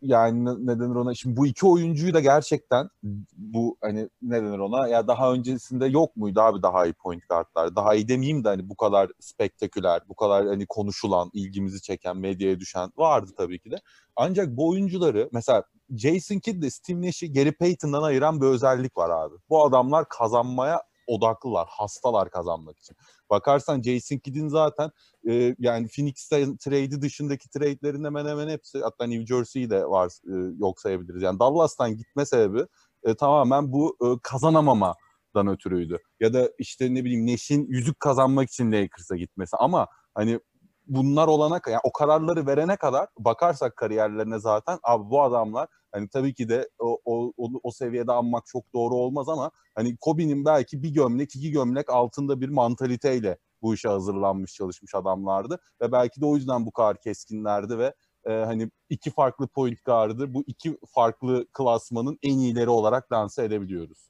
[0.02, 1.14] yani ne denir ona?
[1.14, 2.90] Şimdi bu iki oyuncuyu da gerçekten
[3.38, 4.88] bu hani ne denir ona?
[4.88, 7.76] Ya daha öncesinde yok muydu abi daha iyi point guardlar?
[7.76, 12.60] Daha iyi demeyeyim de hani bu kadar spektaküler, bu kadar hani konuşulan, ilgimizi çeken, medyaya
[12.60, 13.76] düşen vardı tabii ki de.
[14.16, 19.10] Ancak bu oyuncuları mesela Jason Kidd ile Steve Nash'i Gary Payton'dan ayıran bir özellik var
[19.10, 19.36] abi.
[19.50, 22.98] Bu adamlar kazanmaya odaklılar, hastalar kazanmak için.
[23.30, 24.92] Bakarsan Jason Kidd'in zaten
[25.30, 30.56] e, yani Phoenix'te trade'i dışındaki trade'lerin hemen hemen hepsi hatta New Jersey'yi de var e,
[30.60, 31.22] yok sayabiliriz.
[31.22, 32.66] Yani Dallas'tan gitme sebebi
[33.04, 35.98] e, tamamen bu e, kazanamamadan ötürüydü.
[36.20, 40.40] Ya da işte ne bileyim Nash'in yüzük kazanmak için Lakers'a gitmesi ama hani
[40.88, 46.10] bunlar olana kadar yani o kararları verene kadar bakarsak kariyerlerine zaten abi bu adamlar hani
[46.10, 50.46] tabii ki de o, o, o, o seviyede anmak çok doğru olmaz ama hani Kobe'nin
[50.46, 56.22] belki bir gömlek iki gömlek altında bir mantaliteyle bu işe hazırlanmış çalışmış adamlardı ve belki
[56.22, 57.94] de o yüzden bu kadar keskinlerdi ve
[58.26, 64.10] e, hani iki farklı point guard'ı bu iki farklı klasmanın en iyileri olarak lanse edebiliyoruz.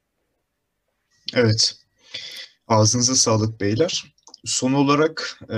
[1.33, 1.75] Evet.
[2.67, 4.16] Ağzınıza sağlık beyler.
[4.47, 5.55] Son olarak e,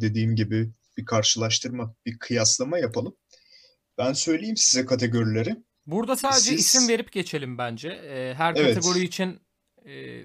[0.00, 3.16] dediğim gibi bir karşılaştırma, bir kıyaslama yapalım.
[3.98, 5.56] Ben söyleyeyim size kategorileri.
[5.86, 7.88] Burada sadece Siz- isim verip geçelim bence.
[7.88, 8.74] Ee, her Evet.
[8.74, 9.40] kategori için
[9.86, 10.22] e,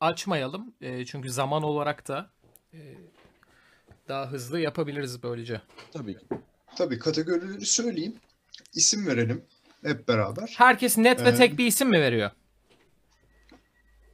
[0.00, 0.74] açmayalım.
[0.80, 2.30] E, çünkü zaman olarak da
[2.72, 2.78] e,
[4.08, 5.60] daha hızlı yapabiliriz böylece.
[5.92, 6.26] Tabii ki.
[6.76, 8.14] Tabii kategorileri söyleyeyim.
[8.74, 9.44] İsim verelim
[9.84, 10.54] hep beraber.
[10.56, 12.30] Herkes net ve Ee, tek bir isim mi veriyor?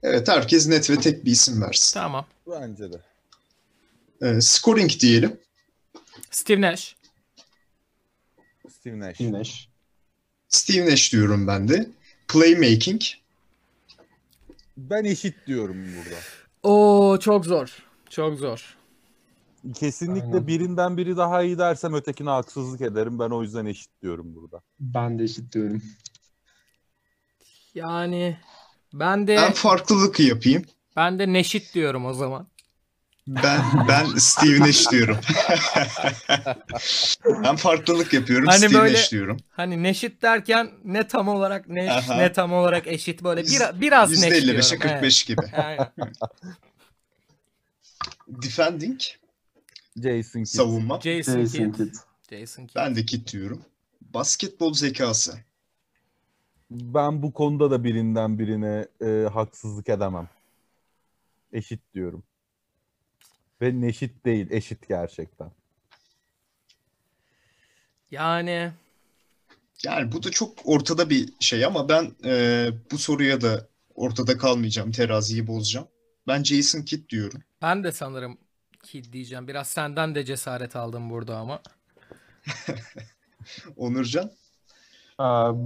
[0.03, 2.01] Evet herkes net ve tek bir isim versin.
[2.01, 2.27] Tamam.
[2.51, 3.01] Bence de.
[4.23, 5.41] E, scoring diyelim.
[6.31, 6.97] Steve Nash.
[8.71, 9.15] Steve Nash.
[9.17, 9.69] Steve Nash.
[10.49, 11.91] Steve Nash diyorum ben de.
[12.29, 13.03] Playmaking.
[14.77, 16.17] Ben eşit diyorum burada.
[16.63, 17.79] Oo çok zor.
[18.11, 18.77] Çok zor.
[19.75, 20.47] Kesinlikle Aynen.
[20.47, 23.19] birinden biri daha iyi dersem ötekine haksızlık ederim.
[23.19, 24.63] Ben o yüzden eşit diyorum burada.
[24.81, 25.83] Ben de eşit diyorum.
[27.75, 28.37] Yani
[28.95, 30.65] ben de Ben farklılık yapayım.
[30.97, 32.47] ben de Neşit diyorum o zaman.
[33.29, 35.19] Ben ben Steve Nash diyorum.
[37.45, 38.47] ben farklılık yapıyorum.
[38.47, 39.37] Hani Steve böyle- Nash diyorum.
[39.51, 42.17] Hani Neşit derken ne tam olarak Aha.
[42.17, 44.79] ne tam olarak eşit böyle bir, biraz Neş %55'e diyorum.
[44.81, 45.41] 45 gibi.
[45.43, 45.55] Evet.
[45.65, 46.13] Aynen.
[48.29, 49.01] Defending
[49.97, 50.57] Jason Kidd.
[50.57, 51.01] savunma.
[51.01, 51.77] Jason, Jason Kidd.
[51.77, 51.95] Kidd.
[52.31, 52.77] Jason Kidd.
[52.77, 53.63] Ben de Kit diyorum.
[54.01, 55.39] Basketbol zekası.
[56.71, 60.29] Ben bu konuda da birinden birine e, haksızlık edemem.
[61.53, 62.23] Eşit diyorum.
[63.63, 65.51] Ve neşit değil, eşit gerçekten.
[68.11, 68.73] Yani
[69.85, 74.93] Yani bu da çok ortada bir şey ama ben e, bu soruya da ortada kalmayacağım.
[74.93, 75.89] Teraziyi bozacağım.
[76.27, 77.43] Ben Jason Kidd diyorum.
[77.63, 78.39] ben de sanırım
[78.83, 79.49] Kidd diyeceğim.
[79.49, 81.63] Biraz senden de cesaret aldım burada ama.
[83.77, 84.31] Onurcan.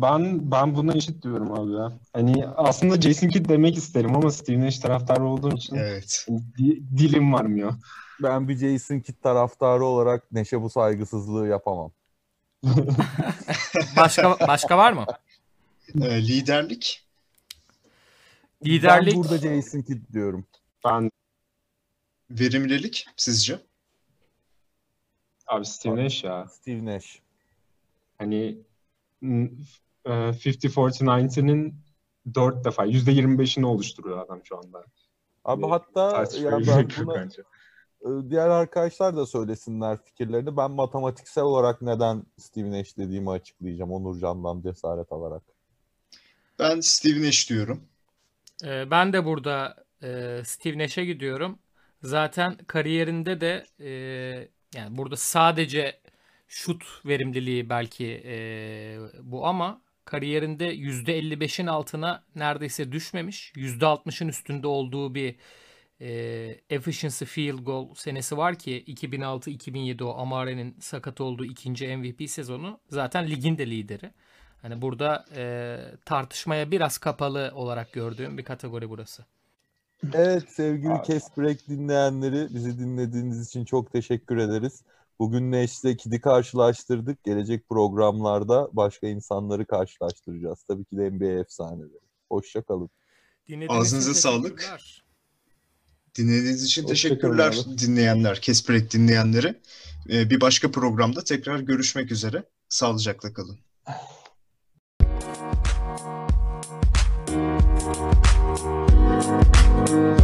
[0.02, 1.92] Ben ben buna eşit diyorum abi ya.
[2.12, 6.26] Hani aslında Jason Kidd demek isterim ama Steve Nash taraftarı olduğum için Evet.
[6.58, 7.74] di- dilim varmıyor.
[8.22, 11.90] Ben bir Jason Kidd taraftarı olarak Neşe bu saygısızlığı yapamam.
[13.96, 15.06] Başka başka var mı?
[16.02, 17.04] E, liderlik.
[18.64, 20.46] Liderlik Ben burada Jason Kidd diyorum.
[20.84, 21.10] Ben
[22.30, 23.60] Verimlilik sizce?
[25.46, 26.46] abi Steve Nash ya.
[26.48, 27.18] Steve Nash.
[28.18, 28.58] Hani
[29.24, 29.50] m,
[30.04, 31.74] e, 50-40-90'ın
[32.34, 34.84] 4 defa %25'ini oluşturuyor adam şu anda.
[35.44, 37.42] Abi Hani hatta ya ben buna bence.
[38.02, 40.56] e, diğer arkadaşlar da söylesinler fikirlerini.
[40.56, 45.42] Ben matematiksel olarak neden Steve Nash dediğimi açıklayacağım Onurcan'dan cesaret alarak.
[46.58, 47.82] Ben Steve Nash diyorum.
[48.64, 51.58] Ee, ben de burada e, Steve Nash'e gidiyorum.
[52.02, 53.88] Zaten kariyerinde de e,
[54.74, 56.00] yani burada sadece
[56.54, 58.36] şut verimliliği belki e,
[59.22, 63.52] bu ama kariyerinde %55'in altına neredeyse düşmemiş.
[63.56, 65.36] %60'ın üstünde olduğu bir
[66.00, 66.10] e,
[66.70, 72.80] efficiency field goal senesi var ki 2006-2007 o Amare'nin sakat olduğu ikinci MVP sezonu.
[72.90, 74.10] Zaten ligin de lideri.
[74.62, 79.24] Hani burada e, tartışmaya biraz kapalı olarak gördüğüm bir kategori burası.
[80.12, 81.02] Evet sevgili.
[81.02, 81.36] Kes
[81.68, 84.82] dinleyenleri bizi dinlediğiniz için çok teşekkür ederiz.
[85.18, 87.24] Bugün Neş'le Kid'i karşılaştırdık.
[87.24, 90.62] Gelecek programlarda başka insanları karşılaştıracağız.
[90.68, 92.00] Tabii ki de NBA efsaneleri.
[92.28, 92.90] Hoşça kalın.
[93.48, 94.78] Dinlediğiniz için Ağzınıza sağlık.
[96.14, 97.78] Dinlediğiniz için Hoşçakalın teşekkürler abi.
[97.78, 99.60] dinleyenler, Kesprek dinleyenleri.
[100.10, 102.44] E, bir başka programda tekrar görüşmek üzere.
[102.68, 103.58] Sağlıcakla kalın.